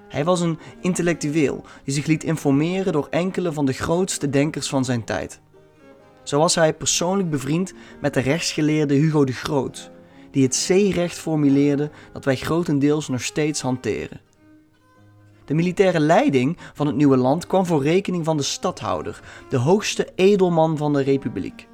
Hij 0.07 0.23
was 0.23 0.39
een 0.39 0.59
intellectueel 0.81 1.63
die 1.83 1.93
zich 1.93 2.05
liet 2.05 2.23
informeren 2.23 2.93
door 2.93 3.07
enkele 3.09 3.53
van 3.53 3.65
de 3.65 3.73
grootste 3.73 4.29
denkers 4.29 4.69
van 4.69 4.85
zijn 4.85 5.03
tijd. 5.03 5.41
Zo 6.23 6.39
was 6.39 6.55
hij 6.55 6.73
persoonlijk 6.73 7.29
bevriend 7.29 7.73
met 8.01 8.13
de 8.13 8.19
rechtsgeleerde 8.19 8.93
Hugo 8.93 9.23
de 9.23 9.33
Groot, 9.33 9.93
die 10.35 10.43
het 10.43 10.55
zeerecht 10.55 11.17
formuleerde 11.17 11.89
dat 12.13 12.25
wij 12.25 12.35
grotendeels 12.35 13.07
nog 13.07 13.21
steeds 13.21 13.61
hanteren. 13.61 14.19
De 15.45 15.53
militaire 15.53 15.99
leiding 15.99 16.57
van 16.73 16.87
het 16.87 16.95
nieuwe 16.95 17.17
land 17.17 17.47
kwam 17.47 17.65
voor 17.65 17.83
rekening 17.83 18.25
van 18.25 18.37
de 18.37 18.43
stadhouder, 18.43 19.21
de 19.49 19.57
hoogste 19.57 20.09
edelman 20.15 20.77
van 20.77 20.93
de 20.93 21.01
republiek. 21.01 21.67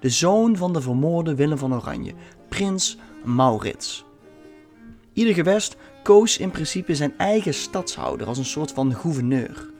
De 0.00 0.08
zoon 0.08 0.56
van 0.56 0.72
de 0.72 0.80
vermoorde 0.80 1.34
Willem 1.34 1.58
van 1.58 1.74
Oranje, 1.74 2.12
prins 2.48 2.98
Maurits. 3.24 4.04
Ieder 5.12 5.34
gewest 5.34 5.76
koos 6.02 6.38
in 6.38 6.50
principe 6.50 6.94
zijn 6.94 7.14
eigen 7.18 7.54
stadshouder 7.54 8.26
als 8.26 8.38
een 8.38 8.44
soort 8.44 8.72
van 8.72 8.94
gouverneur. 8.94 9.70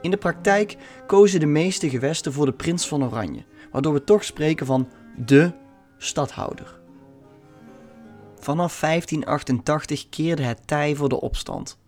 In 0.00 0.10
de 0.10 0.16
praktijk 0.16 0.76
kozen 1.06 1.40
de 1.40 1.46
meeste 1.46 1.90
gewesten 1.90 2.32
voor 2.32 2.46
de 2.46 2.52
prins 2.52 2.88
van 2.88 3.04
Oranje, 3.04 3.44
waardoor 3.70 3.92
we 3.92 4.04
toch 4.04 4.24
spreken 4.24 4.66
van 4.66 4.88
de 5.16 5.52
stadhouder. 5.98 6.82
Vanaf 8.44 8.80
1588 8.80 10.08
keerde 10.08 10.42
het 10.42 10.66
tij 10.66 10.94
voor 10.94 11.08
de 11.08 11.20
opstand. 11.20 11.78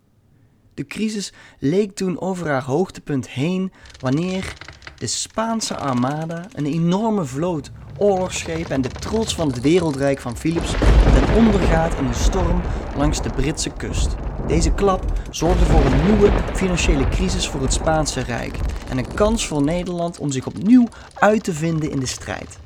De 0.73 0.85
crisis 0.85 1.33
leek 1.59 1.95
toen 1.95 2.19
over 2.19 2.47
haar 2.47 2.63
hoogtepunt 2.63 3.29
heen 3.29 3.71
wanneer 3.99 4.53
de 4.95 5.07
Spaanse 5.07 5.77
armada, 5.77 6.45
een 6.53 6.65
enorme 6.65 7.25
vloot 7.25 7.71
oorlogsschepen 7.97 8.71
en 8.71 8.81
de 8.81 8.89
trots 8.89 9.35
van 9.35 9.47
het 9.47 9.61
wereldrijk 9.61 10.19
van 10.19 10.37
Philips 10.37 10.71
ten 11.13 11.35
onder 11.35 11.59
gaat 11.59 11.95
in 11.95 12.05
een 12.05 12.13
storm 12.13 12.61
langs 12.95 13.21
de 13.21 13.29
Britse 13.29 13.69
kust. 13.69 14.15
Deze 14.47 14.71
klap 14.71 15.05
zorgde 15.29 15.65
voor 15.65 15.85
een 15.85 16.03
nieuwe 16.05 16.31
financiële 16.53 17.09
crisis 17.09 17.47
voor 17.47 17.61
het 17.61 17.73
Spaanse 17.73 18.21
Rijk 18.21 18.57
en 18.89 18.97
een 18.97 19.13
kans 19.13 19.47
voor 19.47 19.63
Nederland 19.63 20.19
om 20.19 20.31
zich 20.31 20.47
opnieuw 20.47 20.87
uit 21.13 21.43
te 21.43 21.53
vinden 21.53 21.91
in 21.91 21.99
de 21.99 22.05
strijd. 22.05 22.59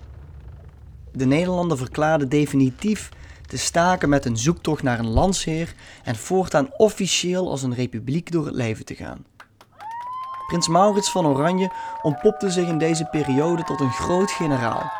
De 1.14 1.26
Nederlanden 1.26 1.78
verklaarden 1.78 2.30
definitief 2.30 3.10
te 3.52 3.58
staken 3.58 4.10
met 4.10 4.26
een 4.26 4.38
zoektocht 4.38 4.84
naar 4.84 5.00
een 5.00 5.10
landsheer 5.10 5.74
en 6.04 6.16
voortaan 6.16 6.70
officieel 6.78 7.50
als 7.50 7.64
een 7.64 7.74
republiek 7.74 8.32
door 8.32 8.46
het 8.46 8.56
leven 8.56 8.86
te 8.86 8.96
gaan. 8.96 9.26
Prins 10.48 10.68
Maurits 10.68 11.12
van 11.12 11.26
Oranje 11.26 11.72
ontpopte 12.02 12.50
zich 12.50 12.68
in 12.68 12.78
deze 12.78 13.06
periode 13.06 13.64
tot 13.64 13.80
een 13.80 13.92
groot 13.92 14.32
generaal. 14.32 14.92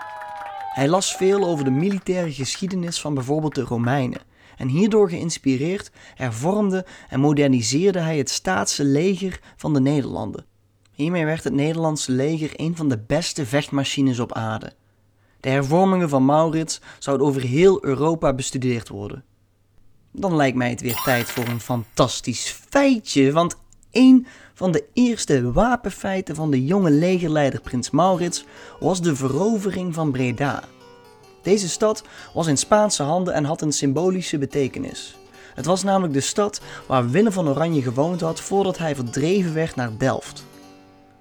Hij 0.74 0.88
las 0.88 1.16
veel 1.16 1.46
over 1.46 1.66
de 1.66 1.72
militaire 1.72 2.34
geschiedenis 2.34 3.02
van 3.02 3.14
bijvoorbeeld 3.14 3.56
de 3.56 3.62
Romeinen 3.62 4.22
en 4.58 4.68
hierdoor 4.68 5.10
geïnspireerd 5.10 5.92
hervormde 6.16 6.86
en 7.10 7.20
moderniseerde 7.20 8.00
hij 8.00 8.18
het 8.18 8.30
staatse 8.30 8.84
leger 8.84 9.40
van 9.56 9.74
de 9.74 9.80
Nederlanden. 9.82 10.46
Hiermee 10.92 11.26
werd 11.26 11.44
het 11.44 11.54
Nederlandse 11.54 12.12
leger 12.12 12.52
een 12.56 12.76
van 12.76 12.90
de 12.90 13.00
beste 13.08 13.46
vechtmachines 13.46 14.20
op 14.20 14.34
aarde. 14.34 14.74
De 15.42 15.50
hervormingen 15.50 16.10
van 16.10 16.26
Maurits 16.26 16.82
zouden 17.00 17.28
over 17.28 17.42
heel 17.42 17.86
Europa 17.86 18.34
bestudeerd 18.34 18.90
worden. 18.90 19.24
Dan 20.12 20.36
lijkt 20.36 20.58
mij 20.58 20.70
het 20.70 20.82
weer 20.82 21.02
tijd 21.04 21.26
voor 21.26 21.48
een 21.48 21.60
fantastisch 21.60 22.56
feitje, 22.70 23.32
want 23.32 23.56
een 23.92 24.28
van 24.54 24.72
de 24.72 24.86
eerste 24.94 25.52
wapenfeiten 25.52 26.36
van 26.36 26.52
de 26.52 26.66
jonge 26.66 26.92
legerleider 26.92 27.62
Prins 27.62 27.90
Maurits 27.90 28.46
was 28.80 29.02
de 29.02 29.16
verovering 29.16 29.94
van 29.94 30.12
Breda. 30.12 30.64
Deze 31.42 31.70
stad 31.70 32.04
was 32.34 32.48
in 32.48 32.58
Spaanse 32.58 33.04
handen 33.04 33.34
en 33.34 33.44
had 33.44 33.62
een 33.62 33.72
symbolische 33.72 34.38
betekenis. 34.38 35.16
Het 35.56 35.66
was 35.66 35.84
namelijk 35.84 36.14
de 36.14 36.22
stad 36.22 36.62
waar 36.88 37.10
Willem 37.10 37.32
van 37.32 37.50
Oranje 37.50 37.82
gewoond 37.82 38.22
had 38.22 38.42
voordat 38.42 38.78
hij 38.78 38.96
verdreven 38.96 39.54
werd 39.54 39.76
naar 39.76 39.98
Delft. 39.98 40.50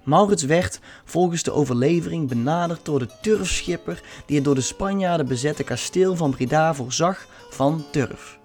Maurits 0.03 0.43
werd, 0.43 0.79
volgens 1.05 1.43
de 1.43 1.51
overlevering, 1.51 2.27
benaderd 2.27 2.85
door 2.85 2.99
de 2.99 3.09
turfschipper 3.21 4.01
die 4.25 4.35
het 4.35 4.45
door 4.45 4.55
de 4.55 4.61
Spanjaarden 4.61 5.27
bezette 5.27 5.63
kasteel 5.63 6.15
van 6.15 6.31
Breda 6.31 6.73
voorzag 6.73 7.27
van 7.49 7.85
turf. 7.91 8.39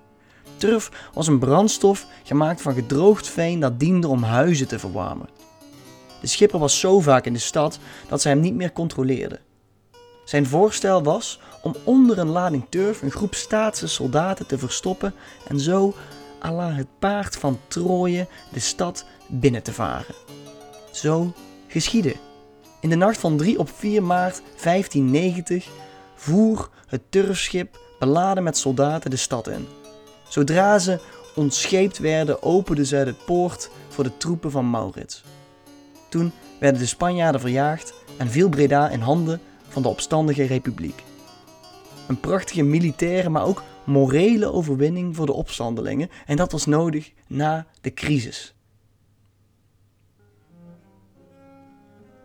Turf 0.57 1.11
was 1.15 1.27
een 1.27 1.39
brandstof 1.39 2.07
gemaakt 2.23 2.63
van 2.63 2.75
gedroogd 2.75 3.29
veen 3.29 3.61
dat 3.61 3.81
diende 3.81 4.09
om 4.09 4.23
huizen 4.23 4.69
te 4.69 4.79
verwarmen. 4.79 5.29
De 6.21 6.27
schipper 6.27 6.59
was 6.59 6.81
zo 6.81 7.01
vaak 7.01 7.27
in 7.27 7.33
de 7.33 7.39
stad 7.39 7.79
dat 8.09 8.21
ze 8.21 8.29
hem 8.29 8.41
niet 8.41 8.55
meer 8.55 8.73
controleerden. 8.73 9.41
Zijn 10.25 10.47
voorstel 10.47 11.03
was 11.03 11.41
om 11.63 11.75
onder 11.85 12.19
een 12.19 12.29
lading 12.29 12.67
turf 12.69 13.03
een 13.03 13.11
groep 13.11 13.35
staatse 13.35 13.89
soldaten 13.89 14.47
te 14.47 14.59
verstoppen 14.59 15.15
en 15.49 15.61
zo 15.61 15.95
à 16.45 16.53
la 16.53 16.73
het 16.73 16.87
paard 16.99 17.37
van 17.37 17.59
Troje 17.69 18.27
de 18.53 18.61
stad 18.61 19.05
binnen 19.27 19.63
te 19.63 19.73
varen. 19.73 20.15
Zo 20.97 21.33
geschiedde. 21.67 22.15
In 22.81 22.89
de 22.89 22.97
nacht 22.97 23.19
van 23.19 23.37
3 23.37 23.59
op 23.59 23.71
4 23.71 24.03
maart 24.03 24.43
1590 24.63 25.69
voer 26.15 26.71
het 26.87 27.03
turfschip 27.09 27.79
beladen 27.99 28.43
met 28.43 28.57
soldaten 28.57 29.11
de 29.11 29.17
stad 29.17 29.49
in. 29.49 29.67
Zodra 30.29 30.79
ze 30.79 31.01
ontscheept 31.35 31.99
werden, 31.99 32.43
openden 32.43 32.87
zij 32.87 33.05
de 33.05 33.15
poort 33.27 33.71
voor 33.89 34.05
de 34.05 34.17
troepen 34.17 34.51
van 34.51 34.71
Maurits. 34.71 35.25
Toen 36.09 36.33
werden 36.61 36.81
de 36.81 36.87
Spanjaarden 36.87 37.41
verjaagd 37.41 37.93
en 38.17 38.31
viel 38.31 38.49
Breda 38.49 38.89
in 38.89 39.01
handen 39.01 39.41
van 39.69 39.83
de 39.83 39.89
opstandige 39.89 40.45
republiek. 40.45 41.03
Een 42.09 42.21
prachtige 42.21 42.63
militaire, 42.63 43.29
maar 43.29 43.45
ook 43.45 43.63
morele 43.85 44.53
overwinning 44.53 45.17
voor 45.17 45.27
de 45.27 45.33
opstandelingen 45.33 46.11
en 46.27 46.37
dat 46.37 46.53
was 46.53 46.67
nodig 46.67 47.13
na 47.27 47.67
de 47.81 47.95
crisis. 47.95 48.56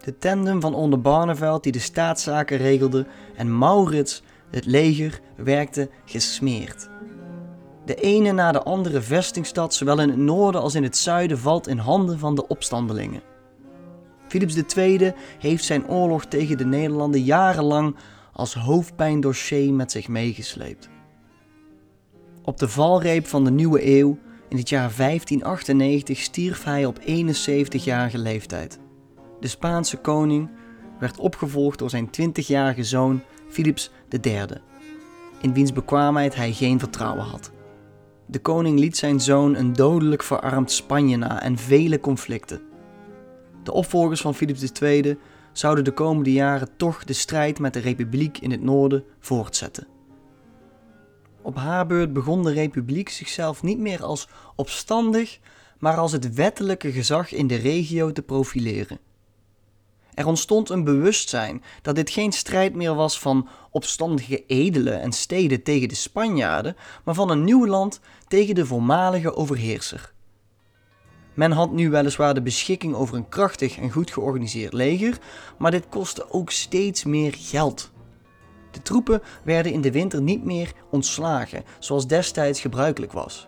De 0.03 0.17
tandem 0.17 0.61
van 0.61 0.73
Onderbarneveld 0.73 1.63
die 1.63 1.71
de 1.71 1.79
staatszaken 1.79 2.57
regelde 2.57 3.07
en 3.35 3.57
Maurits 3.57 4.23
het 4.49 4.65
leger 4.65 5.21
werkte 5.35 5.89
gesmeerd. 6.05 6.89
De 7.85 7.95
ene 7.95 8.31
na 8.31 8.51
de 8.51 8.63
andere 8.63 9.01
vestingstad, 9.01 9.73
zowel 9.73 9.99
in 9.99 10.09
het 10.09 10.17
noorden 10.17 10.61
als 10.61 10.75
in 10.75 10.83
het 10.83 10.97
zuiden, 10.97 11.39
valt 11.39 11.67
in 11.67 11.77
handen 11.77 12.19
van 12.19 12.35
de 12.35 12.47
opstandelingen. 12.47 13.21
Philips 14.27 14.75
II 14.75 15.13
heeft 15.39 15.63
zijn 15.63 15.87
oorlog 15.87 16.25
tegen 16.25 16.57
de 16.57 16.65
Nederlanden 16.65 17.23
jarenlang 17.23 17.95
als 18.33 18.53
hoofdpijndossier 18.53 19.73
met 19.73 19.91
zich 19.91 20.07
meegesleept. 20.07 20.89
Op 22.43 22.57
de 22.57 22.69
valreep 22.69 23.27
van 23.27 23.43
de 23.43 23.51
nieuwe 23.51 23.97
eeuw, 23.97 24.17
in 24.49 24.57
het 24.57 24.69
jaar 24.69 24.93
1598, 24.97 26.19
stierf 26.19 26.63
hij 26.63 26.85
op 26.85 26.99
71-jarige 26.99 28.17
leeftijd. 28.17 28.79
De 29.41 29.47
Spaanse 29.47 29.97
koning 29.97 30.49
werd 30.99 31.19
opgevolgd 31.19 31.79
door 31.79 31.89
zijn 31.89 32.07
20-jarige 32.07 32.83
zoon 32.83 33.21
Philips 33.49 33.91
III, 34.09 34.45
in 35.41 35.53
wiens 35.53 35.73
bekwaamheid 35.73 36.35
hij 36.35 36.53
geen 36.53 36.79
vertrouwen 36.79 37.25
had. 37.25 37.51
De 38.25 38.39
koning 38.39 38.79
liet 38.79 38.97
zijn 38.97 39.19
zoon 39.19 39.55
een 39.55 39.73
dodelijk 39.73 40.23
verarmd 40.23 40.71
Spanje 40.71 41.17
na 41.17 41.41
en 41.41 41.57
vele 41.57 41.99
conflicten. 41.99 42.61
De 43.63 43.71
opvolgers 43.71 44.21
van 44.21 44.35
Philips 44.35 44.81
II 44.81 45.17
zouden 45.51 45.83
de 45.83 45.93
komende 45.93 46.31
jaren 46.31 46.69
toch 46.77 47.03
de 47.03 47.13
strijd 47.13 47.59
met 47.59 47.73
de 47.73 47.79
republiek 47.79 48.37
in 48.37 48.51
het 48.51 48.61
noorden 48.61 49.03
voortzetten. 49.19 49.87
Op 51.41 51.55
haar 51.55 51.85
beurt 51.85 52.13
begon 52.13 52.43
de 52.43 52.53
republiek 52.53 53.09
zichzelf 53.09 53.63
niet 53.63 53.79
meer 53.79 54.03
als 54.03 54.27
opstandig, 54.55 55.39
maar 55.79 55.97
als 55.97 56.11
het 56.11 56.33
wettelijke 56.33 56.91
gezag 56.91 57.31
in 57.31 57.47
de 57.47 57.55
regio 57.55 58.11
te 58.11 58.21
profileren. 58.21 58.99
Er 60.13 60.25
ontstond 60.25 60.69
een 60.69 60.83
bewustzijn 60.83 61.63
dat 61.81 61.95
dit 61.95 62.09
geen 62.09 62.31
strijd 62.31 62.75
meer 62.75 62.95
was 62.95 63.19
van 63.19 63.47
opstandige 63.71 64.45
edelen 64.45 65.01
en 65.01 65.11
steden 65.11 65.63
tegen 65.63 65.87
de 65.87 65.95
Spanjaarden, 65.95 66.75
maar 67.03 67.15
van 67.15 67.29
een 67.29 67.43
nieuw 67.43 67.67
land 67.67 67.99
tegen 68.27 68.55
de 68.55 68.65
voormalige 68.65 69.35
overheerser. 69.35 70.13
Men 71.33 71.51
had 71.51 71.71
nu 71.71 71.89
weliswaar 71.89 72.33
de 72.33 72.41
beschikking 72.41 72.95
over 72.95 73.15
een 73.15 73.29
krachtig 73.29 73.77
en 73.77 73.91
goed 73.91 74.11
georganiseerd 74.11 74.73
leger, 74.73 75.17
maar 75.57 75.71
dit 75.71 75.89
kostte 75.89 76.31
ook 76.31 76.51
steeds 76.51 77.03
meer 77.03 77.33
geld. 77.37 77.91
De 78.71 78.81
troepen 78.81 79.21
werden 79.43 79.71
in 79.71 79.81
de 79.81 79.91
winter 79.91 80.21
niet 80.21 80.43
meer 80.43 80.71
ontslagen, 80.89 81.63
zoals 81.79 82.07
destijds 82.07 82.61
gebruikelijk 82.61 83.11
was. 83.11 83.47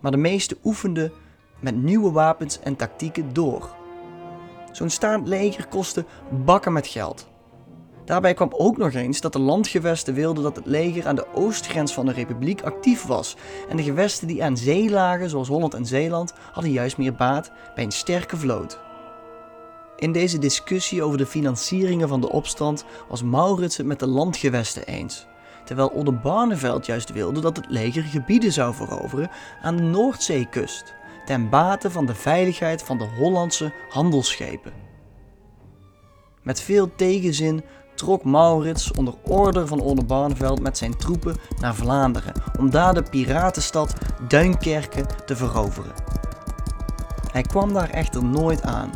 Maar 0.00 0.10
de 0.10 0.16
meeste 0.16 0.56
oefenden 0.64 1.12
met 1.60 1.82
nieuwe 1.82 2.10
wapens 2.10 2.60
en 2.60 2.76
tactieken 2.76 3.32
door. 3.32 3.74
Zo'n 4.76 4.90
staand 4.90 5.28
leger 5.28 5.66
kostte 5.66 6.04
bakken 6.44 6.72
met 6.72 6.86
geld. 6.86 7.26
Daarbij 8.04 8.34
kwam 8.34 8.52
ook 8.52 8.76
nog 8.76 8.92
eens 8.92 9.20
dat 9.20 9.32
de 9.32 9.38
landgewesten 9.38 10.14
wilden 10.14 10.42
dat 10.42 10.56
het 10.56 10.66
leger 10.66 11.06
aan 11.06 11.14
de 11.14 11.34
oostgrens 11.34 11.92
van 11.92 12.06
de 12.06 12.12
republiek 12.12 12.62
actief 12.62 13.04
was. 13.06 13.36
En 13.68 13.76
de 13.76 13.82
gewesten 13.82 14.26
die 14.26 14.44
aan 14.44 14.56
zee 14.56 14.90
lagen, 14.90 15.30
zoals 15.30 15.48
Holland 15.48 15.74
en 15.74 15.86
Zeeland, 15.86 16.32
hadden 16.52 16.72
juist 16.72 16.98
meer 16.98 17.14
baat 17.14 17.52
bij 17.74 17.84
een 17.84 17.92
sterke 17.92 18.36
vloot. 18.36 18.78
In 19.96 20.12
deze 20.12 20.38
discussie 20.38 21.02
over 21.02 21.18
de 21.18 21.26
financieringen 21.26 22.08
van 22.08 22.20
de 22.20 22.30
opstand 22.30 22.84
was 23.08 23.22
Maurits 23.22 23.76
het 23.76 23.86
met 23.86 23.98
de 23.98 24.06
landgewesten 24.06 24.86
eens. 24.86 25.26
Terwijl 25.64 25.88
Oldenbarneveld 25.88 26.86
juist 26.86 27.12
wilde 27.12 27.40
dat 27.40 27.56
het 27.56 27.66
leger 27.68 28.02
gebieden 28.02 28.52
zou 28.52 28.74
veroveren 28.74 29.30
aan 29.62 29.76
de 29.76 29.82
Noordzeekust, 29.82 30.94
ten 31.24 31.48
bate 31.48 31.90
van 31.90 32.06
de 32.06 32.14
veiligheid 32.14 32.82
van 32.82 32.98
de 32.98 33.08
Hollandse 33.18 33.72
handelsschepen. 33.88 34.72
Met 36.42 36.60
veel 36.60 36.94
tegenzin 36.94 37.64
trok 37.94 38.24
Maurits 38.24 38.92
onder 38.92 39.14
order 39.22 39.66
van 39.66 39.80
Oldenbarneveld 39.80 40.60
met 40.60 40.78
zijn 40.78 40.96
troepen 40.96 41.36
naar 41.60 41.74
Vlaanderen 41.74 42.32
om 42.58 42.70
daar 42.70 42.94
de 42.94 43.02
piratenstad 43.02 43.94
Duinkerke 44.28 45.06
te 45.26 45.36
veroveren. 45.36 45.92
Hij 47.32 47.42
kwam 47.42 47.72
daar 47.72 47.90
echter 47.90 48.24
nooit 48.24 48.62
aan. 48.62 48.90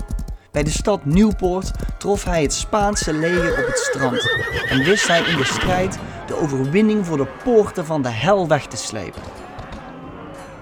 Bij 0.50 0.62
de 0.62 0.70
stad 0.70 1.05
Nieuwpoort 1.05 1.70
trof 1.98 2.24
hij 2.24 2.42
het 2.42 2.53
Spaanse 2.53 3.12
leger 3.12 3.59
op 3.59 3.66
het 3.66 3.79
strand 3.79 4.31
en 4.68 4.85
wist 4.85 5.07
hij 5.07 5.22
in 5.22 5.37
de 5.37 5.44
strijd 5.44 5.98
de 6.26 6.40
overwinning 6.40 7.07
voor 7.07 7.16
de 7.16 7.29
poorten 7.44 7.87
van 7.87 8.03
de 8.03 8.09
hel 8.11 8.48
weg 8.48 8.66
te 8.66 8.76
slepen. 8.76 9.22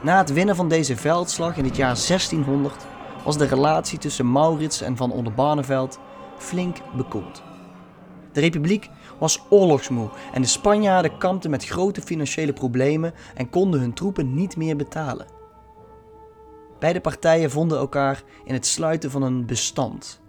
Na 0.06 0.18
het 0.18 0.32
winnen 0.32 0.56
van 0.56 0.68
deze 0.68 0.96
veldslag 0.96 1.56
in 1.56 1.64
het 1.64 1.76
jaar 1.76 1.94
1600 1.94 2.86
was 3.24 3.38
de 3.38 3.44
relatie 3.44 3.98
tussen 3.98 4.32
Maurits 4.32 4.80
en 4.80 4.96
van 4.96 5.12
Onderbarneveld 5.12 5.98
flink 6.38 6.76
bekoeld. 6.96 7.42
De 8.32 8.40
republiek 8.40 8.90
was 9.18 9.42
oorlogsmoe 9.50 10.08
en 10.32 10.42
de 10.42 10.48
Spanjaarden 10.48 11.18
kampten 11.18 11.50
met 11.50 11.64
grote 11.64 12.02
financiële 12.02 12.52
problemen 12.52 13.14
en 13.34 13.50
konden 13.50 13.80
hun 13.80 13.92
troepen 13.92 14.34
niet 14.34 14.56
meer 14.56 14.76
betalen. 14.76 15.26
Beide 16.78 17.00
partijen 17.00 17.50
vonden 17.50 17.78
elkaar 17.78 18.22
in 18.44 18.54
het 18.54 18.66
sluiten 18.66 19.10
van 19.10 19.22
een 19.22 19.46
bestand. 19.46 20.20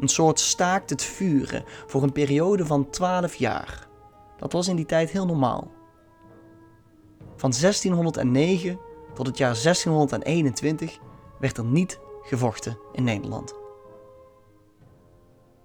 Een 0.00 0.08
soort 0.08 0.40
staakt 0.40 0.90
het 0.90 1.02
vuren 1.02 1.64
voor 1.86 2.02
een 2.02 2.12
periode 2.12 2.66
van 2.66 2.90
12 2.90 3.34
jaar. 3.34 3.88
Dat 4.38 4.52
was 4.52 4.68
in 4.68 4.76
die 4.76 4.86
tijd 4.86 5.10
heel 5.10 5.26
normaal. 5.26 5.70
Van 7.36 7.52
1609 7.60 8.83
tot 9.14 9.26
het 9.26 9.38
jaar 9.38 9.58
1621 9.62 10.98
werd 11.38 11.56
er 11.56 11.64
niet 11.64 11.98
gevochten 12.22 12.78
in 12.92 13.04
Nederland. 13.04 13.54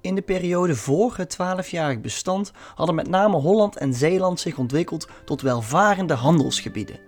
In 0.01 0.15
de 0.15 0.21
periode 0.21 0.75
voor 0.75 1.13
het 1.15 1.37
12-jarig 1.37 2.01
bestand 2.01 2.51
hadden 2.75 2.95
met 2.95 3.07
name 3.07 3.37
Holland 3.37 3.77
en 3.77 3.93
Zeeland 3.93 4.39
zich 4.39 4.57
ontwikkeld 4.57 5.07
tot 5.25 5.41
welvarende 5.41 6.13
handelsgebieden. 6.13 6.99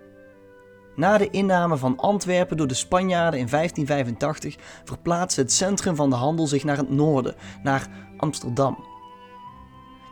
Na 0.96 1.18
de 1.18 1.30
inname 1.30 1.76
van 1.76 1.96
Antwerpen 1.96 2.56
door 2.56 2.66
de 2.66 2.74
Spanjaarden 2.74 3.40
in 3.40 3.48
1585 3.48 4.56
verplaatste 4.84 5.40
het 5.40 5.52
centrum 5.52 5.96
van 5.96 6.10
de 6.10 6.16
handel 6.16 6.46
zich 6.46 6.64
naar 6.64 6.76
het 6.76 6.90
noorden, 6.90 7.34
naar 7.62 7.88
Amsterdam. 8.16 8.91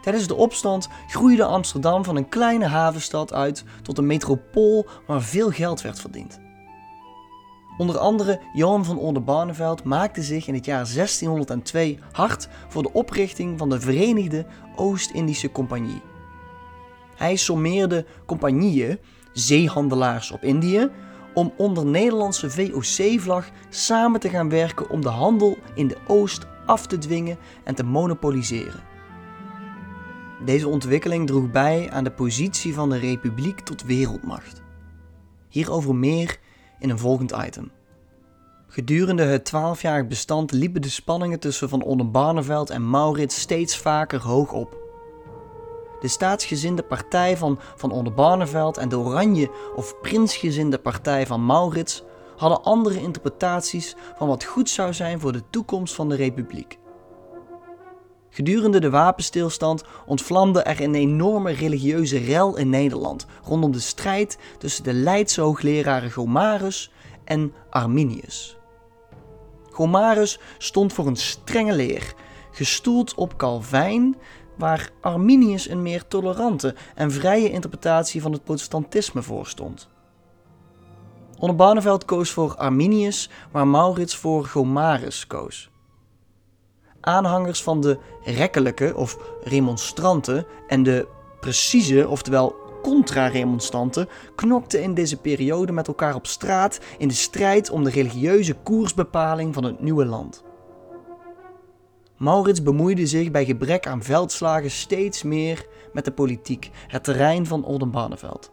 Tijdens 0.01 0.27
de 0.27 0.35
opstand 0.35 0.89
groeide 1.09 1.45
Amsterdam 1.45 2.05
van 2.05 2.17
een 2.17 2.29
kleine 2.29 2.67
havenstad 2.67 3.33
uit 3.33 3.65
tot 3.83 3.99
een 3.99 4.07
metropool 4.07 4.87
waar 5.07 5.23
veel 5.23 5.51
geld 5.51 5.83
werd 5.83 6.01
verdiend. 6.01 6.41
Onder 7.79 7.99
andere 7.99 8.41
Johan 8.53 8.85
van 8.85 8.99
Oldenbarneveld 8.99 9.85
maakte 9.85 10.23
zich 10.23 10.47
in 10.47 10.55
het 10.55 10.65
jaar 10.65 10.93
1602 10.95 11.99
hard 12.13 12.49
voor 12.69 12.83
de 12.83 12.93
oprichting 12.93 13.59
van 13.59 13.69
de 13.69 13.81
Verenigde 13.81 14.47
Oost-Indische 14.77 15.53
Compagnie. 15.53 16.03
Hij 17.17 17.37
sommeerde 17.37 18.07
compagnieën, 18.27 18.99
zeehandelaars 19.33 20.31
op 20.31 20.43
Indië, 20.43 20.91
om 21.35 21.53
onder 21.57 21.87
Nederlandse 21.87 22.51
VOC-vlag 22.51 23.49
samen 23.69 24.21
te 24.21 24.29
gaan 24.29 24.49
werken 24.49 24.91
om 24.91 25.01
de 25.01 25.09
handel 25.09 25.57
in 25.75 25.89
de 25.89 25.97
Oost 26.07 26.47
af 26.67 26.87
te 26.87 26.99
dwingen 26.99 27.39
en 27.65 27.75
te 27.75 27.85
monopoliseren. 27.85 28.90
Deze 30.45 30.69
ontwikkeling 30.69 31.27
droeg 31.27 31.51
bij 31.51 31.91
aan 31.91 32.05
de 32.05 32.11
positie 32.11 32.75
van 32.75 32.91
de 32.91 32.99
Republiek 32.99 33.61
tot 33.61 33.83
wereldmacht. 33.83 34.63
Hierover 35.49 35.95
meer 35.95 36.39
in 36.79 36.91
een 36.91 36.99
volgend 36.99 37.33
item. 37.47 37.71
Gedurende 38.69 39.23
het 39.23 39.53
12-jarig 39.55 40.07
bestand 40.07 40.53
liepen 40.53 40.83
de 40.83 40.89
spanningen 40.89 41.41
tussen 41.41 41.69
Van 41.69 41.83
Oldenbarneveld 41.83 42.71
en 42.71 42.91
Maurits 42.91 43.41
steeds 43.41 43.79
vaker 43.79 44.21
hoog 44.21 44.53
op. 44.53 44.79
De 46.01 46.09
staatsgezinde 46.09 46.83
partij 46.83 47.37
van 47.37 47.59
Van 47.77 47.93
Oldenbarneveld 47.93 48.77
en 48.77 48.89
de 48.89 48.99
oranje 48.99 49.51
of 49.75 50.01
prinsgezinde 50.01 50.79
partij 50.79 51.27
van 51.27 51.47
Maurits 51.47 52.03
hadden 52.37 52.63
andere 52.63 53.01
interpretaties 53.01 53.97
van 54.17 54.29
wat 54.29 54.45
goed 54.45 54.71
zou 54.71 54.93
zijn 54.95 55.21
voor 55.21 55.33
de 55.33 55.43
toekomst 55.51 55.95
van 55.95 56.09
de 56.09 56.17
republiek. 56.17 56.79
Gedurende 58.31 58.81
de 58.81 58.91
wapenstilstand 58.91 59.85
ontvlamde 60.07 60.63
er 60.63 60.81
een 60.81 60.95
enorme 60.95 61.51
religieuze 61.51 62.19
rel 62.19 62.57
in 62.57 62.69
Nederland 62.69 63.27
rondom 63.45 63.73
de 63.73 63.81
strijd 63.81 64.39
tussen 64.59 64.85
de 64.85 64.93
Leidse 64.93 65.41
hoogleraren 65.41 66.11
Gomarus 66.11 66.93
en 67.25 67.53
Arminius. 67.71 68.57
Gomarus 69.71 70.39
stond 70.59 70.93
voor 70.93 71.07
een 71.07 71.17
strenge 71.17 71.75
leer, 71.75 72.15
gestoeld 72.51 73.15
op 73.15 73.37
Calvijn, 73.37 74.17
waar 74.57 74.91
Arminius 75.01 75.69
een 75.69 75.83
meer 75.83 76.07
tolerante 76.09 76.75
en 76.95 77.13
vrije 77.13 77.51
interpretatie 77.51 78.23
van 78.23 78.33
het 78.33 78.45
protestantisme 78.45 79.23
voorstond. 79.23 79.89
Onderbarneveld 81.39 82.05
koos 82.05 82.31
voor 82.31 82.57
Arminius, 82.57 83.31
waar 83.51 83.67
Maurits 83.67 84.17
voor 84.17 84.45
Gomarus 84.45 85.27
koos. 85.27 85.70
Aanhangers 87.01 87.63
van 87.63 87.81
de 87.81 87.99
rekkelijke 88.25 88.93
of 88.97 89.19
remonstranten 89.43 90.47
en 90.67 90.83
de 90.83 91.09
Precieze, 91.41 92.09
oftewel 92.09 92.57
contra-remonstranten, 92.83 94.09
knokten 94.35 94.83
in 94.83 94.95
deze 94.95 95.17
periode 95.17 95.73
met 95.73 95.89
elkaar 95.89 96.15
op 96.15 96.27
straat 96.27 96.81
in 96.99 97.09
de 97.09 97.15
strijd 97.15 97.71
om 97.71 97.85
de 97.85 97.91
religieuze 97.91 98.55
koersbepaling 98.55 99.55
van 99.55 99.65
het 99.65 99.81
nieuwe 99.81 100.05
land. 100.05 100.43
Maurits 102.17 102.63
bemoeide 102.63 103.07
zich 103.07 103.31
bij 103.31 103.45
gebrek 103.45 103.87
aan 103.87 104.03
veldslagen 104.03 104.71
steeds 104.71 105.23
meer 105.23 105.67
met 105.93 106.05
de 106.05 106.13
politiek, 106.13 106.71
het 106.87 107.05
terrein 107.05 107.47
van 107.47 107.65
Oldenbarneveld. 107.65 108.51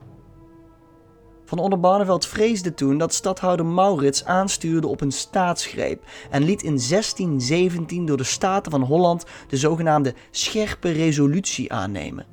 Van 1.47 1.59
Oldenbarneveld 1.59 2.25
vreesde 2.25 2.73
toen 2.73 2.97
dat 2.97 3.13
stadhouder 3.13 3.65
Maurits 3.65 4.25
aanstuurde 4.25 4.87
op 4.87 5.01
een 5.01 5.11
staatsgreep 5.11 6.03
en 6.29 6.43
liet 6.43 6.63
in 6.63 6.77
1617 6.89 8.05
door 8.05 8.17
de 8.17 8.23
Staten 8.23 8.71
van 8.71 8.81
Holland 8.81 9.25
de 9.47 9.57
zogenaamde 9.57 10.13
scherpe 10.31 10.91
resolutie 10.91 11.73
aannemen. 11.73 12.25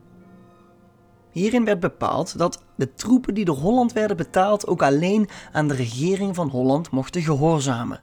Hierin 1.30 1.64
werd 1.64 1.80
bepaald 1.80 2.38
dat 2.38 2.62
de 2.76 2.94
troepen 2.94 3.34
die 3.34 3.44
door 3.44 3.56
Holland 3.56 3.92
werden 3.92 4.16
betaald 4.16 4.66
ook 4.66 4.82
alleen 4.82 5.28
aan 5.52 5.68
de 5.68 5.74
regering 5.74 6.34
van 6.34 6.48
Holland 6.48 6.90
mochten 6.90 7.22
gehoorzamen. 7.22 8.02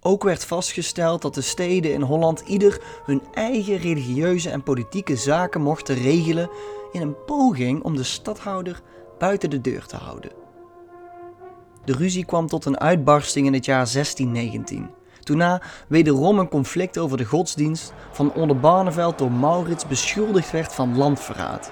Ook 0.00 0.22
werd 0.22 0.44
vastgesteld 0.44 1.22
dat 1.22 1.34
de 1.34 1.40
steden 1.40 1.92
in 1.92 2.02
Holland 2.02 2.40
ieder 2.40 2.80
hun 3.04 3.22
eigen 3.34 3.76
religieuze 3.76 4.50
en 4.50 4.62
politieke 4.62 5.16
zaken 5.16 5.60
mochten 5.60 5.94
regelen 5.94 6.50
in 6.92 7.00
een 7.00 7.24
poging 7.24 7.82
om 7.82 7.96
de 7.96 8.02
stadhouder 8.02 8.82
buiten 9.20 9.50
de 9.50 9.60
deur 9.60 9.86
te 9.86 9.96
houden. 9.96 10.30
De 11.84 11.92
ruzie 11.92 12.24
kwam 12.24 12.46
tot 12.46 12.64
een 12.64 12.80
uitbarsting 12.80 13.46
in 13.46 13.52
het 13.52 13.64
jaar 13.64 13.92
1619. 13.92 14.90
Toen 15.20 15.60
wederom 15.88 16.38
een 16.38 16.48
conflict 16.48 16.98
over 16.98 17.16
de 17.16 17.24
godsdienst 17.24 17.92
van 18.10 18.32
Onderbarneveld 18.32 19.18
door 19.18 19.32
Maurits 19.32 19.86
beschuldigd 19.86 20.50
werd 20.50 20.74
van 20.74 20.96
landverraad. 20.96 21.70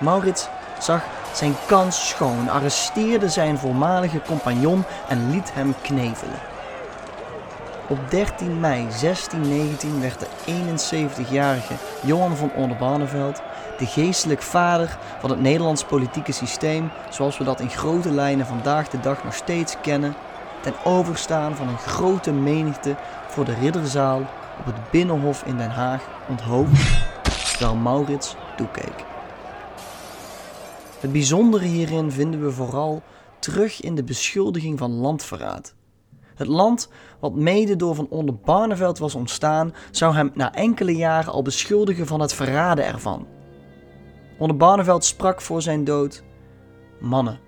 Maurits 0.00 0.48
zag 0.80 1.04
zijn 1.34 1.54
kans 1.66 2.08
schoon, 2.08 2.48
arresteerde 2.48 3.28
zijn 3.28 3.58
voormalige 3.58 4.22
compagnon 4.26 4.84
en 5.08 5.30
liet 5.30 5.54
hem 5.54 5.74
knevelen. 5.82 6.38
Op 7.88 7.98
13 8.10 8.60
mei 8.60 8.86
1619 9.00 10.00
werd 10.00 10.20
de 10.20 10.26
71-jarige 11.26 11.74
Johan 12.02 12.36
van 12.36 12.52
Onderbarneveld 12.52 13.42
de 13.78 13.86
geestelijk 13.86 14.42
vader 14.42 14.98
van 15.20 15.30
het 15.30 15.40
Nederlands 15.40 15.84
politieke 15.84 16.32
systeem 16.32 16.90
zoals 17.10 17.38
we 17.38 17.44
dat 17.44 17.60
in 17.60 17.70
grote 17.70 18.10
lijnen 18.10 18.46
vandaag 18.46 18.88
de 18.88 19.00
dag 19.00 19.24
nog 19.24 19.34
steeds 19.34 19.76
kennen, 19.80 20.14
ten 20.62 20.74
overstaan 20.84 21.56
van 21.56 21.68
een 21.68 21.78
grote 21.78 22.32
menigte 22.32 22.96
voor 23.28 23.44
de 23.44 23.54
ridderzaal 23.54 24.20
op 24.58 24.66
het 24.66 24.90
Binnenhof 24.90 25.42
in 25.42 25.56
Den 25.56 25.70
Haag 25.70 26.08
onthoofd, 26.28 27.02
terwijl 27.50 27.74
Maurits 27.74 28.36
toekeek. 28.56 29.04
Het 31.00 31.12
bijzondere 31.12 31.64
hierin 31.64 32.10
vinden 32.10 32.44
we 32.44 32.52
vooral 32.52 33.02
terug 33.38 33.80
in 33.80 33.94
de 33.94 34.04
beschuldiging 34.04 34.78
van 34.78 34.90
landverraad. 34.90 35.74
Het 36.34 36.46
land, 36.46 36.88
wat 37.20 37.34
mede 37.34 37.76
door 37.76 37.94
Van 37.94 38.06
Onder 38.10 38.34
Barneveld 38.34 38.98
was 38.98 39.14
ontstaan, 39.14 39.74
zou 39.90 40.14
hem 40.14 40.30
na 40.34 40.54
enkele 40.54 40.96
jaren 40.96 41.32
al 41.32 41.42
beschuldigen 41.42 42.06
van 42.06 42.20
het 42.20 42.34
verraden 42.34 42.86
ervan. 42.86 43.26
Onder 44.38 44.56
Barneveld 44.56 45.04
sprak 45.04 45.40
voor 45.40 45.62
zijn 45.62 45.84
dood: 45.84 46.22
Mannen, 47.00 47.40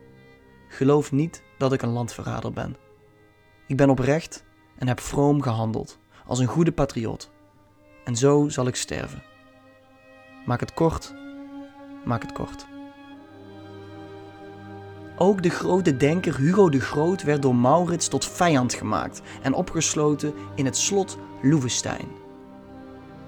geloof 0.69 1.13
niet 1.13 1.43
dat 1.59 1.73
ik 1.73 1.83
een 1.83 1.93
landverrader 1.93 2.53
ben. 2.53 2.77
Ik 3.67 3.77
ben 3.77 3.91
oprecht 3.91 4.45
en 4.79 4.89
heb 4.89 5.01
vroom 5.01 5.43
gehandeld, 5.43 5.99
als 6.27 6.39
een 6.39 6.47
goede 6.47 6.73
patriot. 6.73 7.31
En 8.05 8.17
zo 8.17 8.49
zal 8.49 8.67
ik 8.67 8.77
sterven. 8.77 9.23
Maak 10.47 10.61
het 10.61 10.75
kort, 10.75 11.15
maak 12.05 12.23
het 12.23 12.33
kort. 12.33 12.67
Ook 15.17 15.43
de 15.43 15.51
grote 15.51 15.97
denker 15.97 16.37
Hugo 16.37 16.69
de 16.69 16.81
Groot 16.81 17.23
werd 17.23 17.43
door 17.43 17.55
Maurits 17.55 18.09
tot 18.09 18.27
vijand 18.27 18.75
gemaakt 18.75 19.23
en 19.43 19.55
opgesloten 19.55 20.35
in 20.55 20.65
het 20.65 20.77
slot 20.77 21.19
Loevestein. 21.43 22.18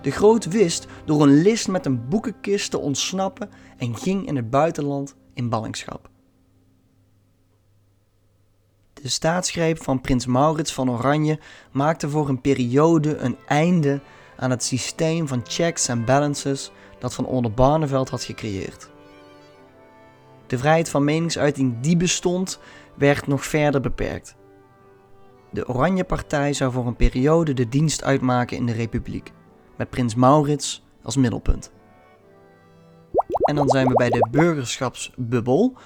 De 0.01 0.11
Groot 0.11 0.45
wist 0.45 0.87
door 1.05 1.23
een 1.23 1.43
list 1.43 1.69
met 1.69 1.87
een 1.87 2.09
boekenkist 2.09 2.71
te 2.71 2.79
ontsnappen 2.79 3.51
en 3.77 3.97
ging 3.97 4.27
in 4.27 4.37
het 4.37 4.51
buitenland 4.51 5.17
in 5.35 5.49
ballingschap. 5.49 6.11
De 8.93 9.09
staatsgreep 9.09 9.83
van 9.83 10.01
prins 10.01 10.27
Maurits 10.27 10.73
van 10.73 10.91
Oranje 10.91 11.39
maakte 11.71 12.09
voor 12.09 12.29
een 12.29 12.41
periode 12.41 13.17
een 13.17 13.37
einde 13.47 14.01
aan 14.37 14.51
het 14.51 14.65
systeem 14.65 15.29
van 15.29 15.41
checks 15.45 15.89
en 15.89 16.05
balances 16.05 16.71
dat 16.99 17.15
Van 17.15 17.27
Oldenbarneveld 17.27 18.09
had 18.09 18.23
gecreëerd. 18.23 18.91
De 20.47 20.59
vrijheid 20.59 20.89
van 20.89 21.05
meningsuiting 21.05 21.81
die 21.81 21.97
bestond, 21.97 22.59
werd 22.95 23.27
nog 23.27 23.45
verder 23.45 23.81
beperkt. 23.81 24.37
De 25.51 25.69
Oranje 25.69 26.05
Partij 26.05 26.53
zou 26.53 26.73
voor 26.73 26.87
een 26.87 26.97
periode 26.97 27.53
de 27.53 27.69
dienst 27.69 28.05
uitmaken 28.05 28.57
in 28.57 28.67
de 28.67 28.73
Republiek 28.73 29.33
met 29.81 29.91
prins 29.91 30.15
Maurits 30.15 30.83
als 31.03 31.17
middelpunt. 31.17 31.71
En 33.41 33.55
dan 33.55 33.69
zijn 33.69 33.89
we 33.89 33.95
bij 33.95 34.11
de 34.11 34.29
burgerschapsbubbel. 34.31 35.77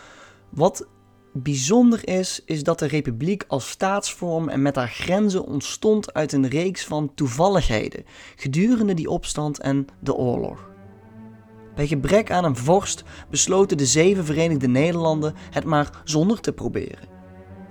Wat 0.48 0.86
bijzonder 1.32 2.08
is, 2.08 2.42
is 2.44 2.62
dat 2.62 2.78
de 2.78 2.86
republiek 2.86 3.44
als 3.48 3.68
staatsvorm 3.70 4.48
en 4.48 4.62
met 4.62 4.76
haar 4.76 4.88
grenzen 4.88 5.44
ontstond 5.44 6.12
uit 6.12 6.32
een 6.32 6.48
reeks 6.48 6.84
van 6.84 7.14
toevalligheden 7.14 8.04
gedurende 8.36 8.94
die 8.94 9.10
opstand 9.10 9.58
en 9.60 9.86
de 10.00 10.14
oorlog. 10.14 10.70
Bij 11.74 11.86
gebrek 11.86 12.30
aan 12.30 12.44
een 12.44 12.56
vorst 12.56 13.04
besloten 13.30 13.76
de 13.76 13.86
zeven 13.86 14.24
Verenigde 14.24 14.68
Nederlanden 14.68 15.34
het 15.50 15.64
maar 15.64 16.00
zonder 16.04 16.40
te 16.40 16.52
proberen. 16.52 17.08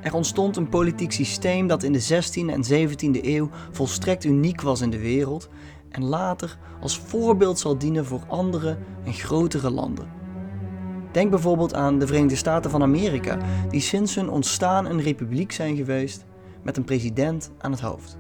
Er 0.02 0.14
ontstond 0.14 0.58
een 0.58 0.70
politiek 0.70 1.12
systeem 1.12 1.68
dat 1.68 1.84
in 1.84 1.94
de 1.94 2.04
16e 2.04 2.50
en 2.50 2.90
17e 2.90 3.26
eeuw 3.26 3.50
volstrekt 3.72 4.24
uniek 4.24 4.62
was 4.62 4.82
in 4.82 4.90
de 4.90 5.00
wereld 5.00 5.50
en 5.94 6.04
later 6.04 6.58
als 6.82 7.00
voorbeeld 7.00 7.60
zal 7.60 7.78
dienen 7.78 8.06
voor 8.06 8.22
andere 8.28 8.78
en 9.04 9.14
grotere 9.14 9.70
landen. 9.70 10.08
Denk 11.12 11.30
bijvoorbeeld 11.30 11.74
aan 11.74 12.00
de 12.00 12.08
Verenigde 12.08 12.36
Staten 12.36 12.72
van 12.72 12.82
Amerika, 12.82 13.38
die 13.70 13.82
sinds 13.82 14.16
hun 14.16 14.30
ontstaan 14.30 14.86
een 14.86 15.02
republiek 15.02 15.52
zijn 15.52 15.76
geweest 15.76 16.26
met 16.64 16.78
een 16.78 16.84
president 16.84 17.52
aan 17.58 17.72
het 17.72 17.82
hoofd. 17.82 18.18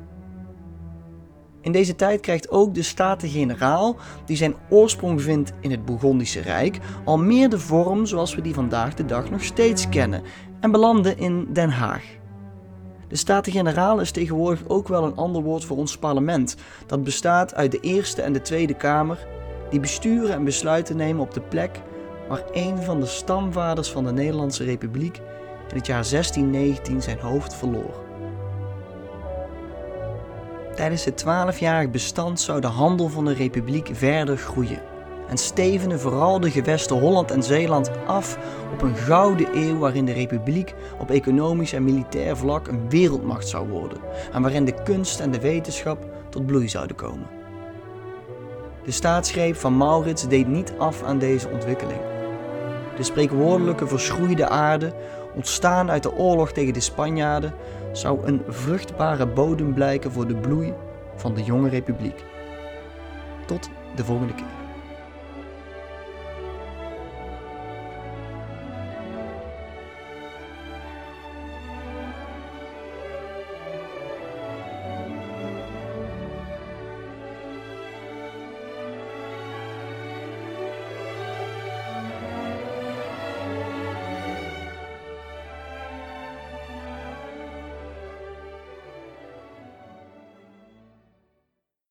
In 1.61 1.71
deze 1.71 1.95
tijd 1.95 2.21
krijgt 2.21 2.49
ook 2.49 2.73
de 2.73 2.81
Staten-Generaal, 2.81 3.95
die 4.25 4.37
zijn 4.37 4.55
oorsprong 4.69 5.21
vindt 5.21 5.53
in 5.59 5.71
het 5.71 5.85
Bourgondische 5.85 6.39
Rijk, 6.39 6.79
al 7.05 7.17
meer 7.17 7.49
de 7.49 7.59
vorm 7.59 8.05
zoals 8.05 8.35
we 8.35 8.41
die 8.41 8.53
vandaag 8.53 8.93
de 8.93 9.05
dag 9.05 9.29
nog 9.29 9.43
steeds 9.43 9.89
kennen 9.89 10.23
en 10.59 10.71
belanden 10.71 11.17
in 11.17 11.47
Den 11.53 11.69
Haag. 11.69 12.03
De 13.13 13.19
Staten-Generaal 13.19 13.99
is 13.99 14.11
tegenwoordig 14.11 14.61
ook 14.67 14.87
wel 14.87 15.03
een 15.03 15.15
ander 15.15 15.41
woord 15.41 15.65
voor 15.65 15.77
ons 15.77 15.97
parlement. 15.97 16.55
Dat 16.85 17.03
bestaat 17.03 17.55
uit 17.55 17.71
de 17.71 17.79
Eerste 17.79 18.21
en 18.21 18.33
de 18.33 18.41
Tweede 18.41 18.73
Kamer, 18.73 19.27
die 19.69 19.79
besturen 19.79 20.33
en 20.33 20.43
besluiten 20.43 20.95
nemen 20.95 21.21
op 21.21 21.33
de 21.33 21.41
plek 21.41 21.81
waar 22.27 22.43
een 22.51 22.77
van 22.77 22.99
de 22.99 23.05
stamvaders 23.05 23.91
van 23.91 24.03
de 24.03 24.11
Nederlandse 24.11 24.63
Republiek 24.63 25.17
in 25.69 25.75
het 25.75 25.85
jaar 25.85 26.09
1619 26.09 27.01
zijn 27.01 27.19
hoofd 27.19 27.55
verloor. 27.55 28.03
Tijdens 30.75 31.05
het 31.05 31.17
twaalfjarig 31.17 31.89
bestand 31.89 32.39
zou 32.39 32.61
de 32.61 32.67
handel 32.67 33.09
van 33.09 33.25
de 33.25 33.33
Republiek 33.33 33.89
verder 33.93 34.37
groeien 34.37 34.92
en 35.33 35.39
stevenen 35.39 35.99
vooral 35.99 36.39
de 36.39 36.51
gewesten 36.51 36.99
Holland 36.99 37.31
en 37.31 37.43
Zeeland 37.43 37.91
af 38.05 38.37
op 38.73 38.81
een 38.81 38.95
gouden 38.95 39.47
eeuw 39.53 39.77
waarin 39.77 40.05
de 40.05 40.11
republiek 40.11 40.73
op 40.99 41.09
economisch 41.09 41.73
en 41.73 41.83
militair 41.83 42.37
vlak 42.37 42.67
een 42.67 42.89
wereldmacht 42.89 43.47
zou 43.47 43.69
worden 43.69 43.97
en 44.33 44.41
waarin 44.41 44.65
de 44.65 44.83
kunst 44.83 45.19
en 45.19 45.31
de 45.31 45.39
wetenschap 45.39 46.05
tot 46.29 46.45
bloei 46.45 46.69
zouden 46.69 46.95
komen. 46.95 47.27
De 48.83 48.91
staatsgreep 48.91 49.55
van 49.55 49.77
Maurits 49.77 50.27
deed 50.27 50.47
niet 50.47 50.73
af 50.77 51.03
aan 51.03 51.19
deze 51.19 51.49
ontwikkeling. 51.49 51.99
De 52.97 53.03
spreekwoordelijke 53.03 53.87
verschroeide 53.87 54.49
aarde, 54.49 54.93
ontstaan 55.35 55.91
uit 55.91 56.03
de 56.03 56.15
oorlog 56.15 56.51
tegen 56.51 56.73
de 56.73 56.79
Spanjaarden, 56.79 57.53
zou 57.91 58.25
een 58.25 58.41
vruchtbare 58.47 59.27
bodem 59.27 59.73
blijken 59.73 60.11
voor 60.11 60.27
de 60.27 60.35
bloei 60.35 60.73
van 61.15 61.33
de 61.33 61.43
jonge 61.43 61.69
republiek. 61.69 62.23
Tot 63.45 63.69
de 63.95 64.05
volgende 64.05 64.33
keer. 64.33 64.62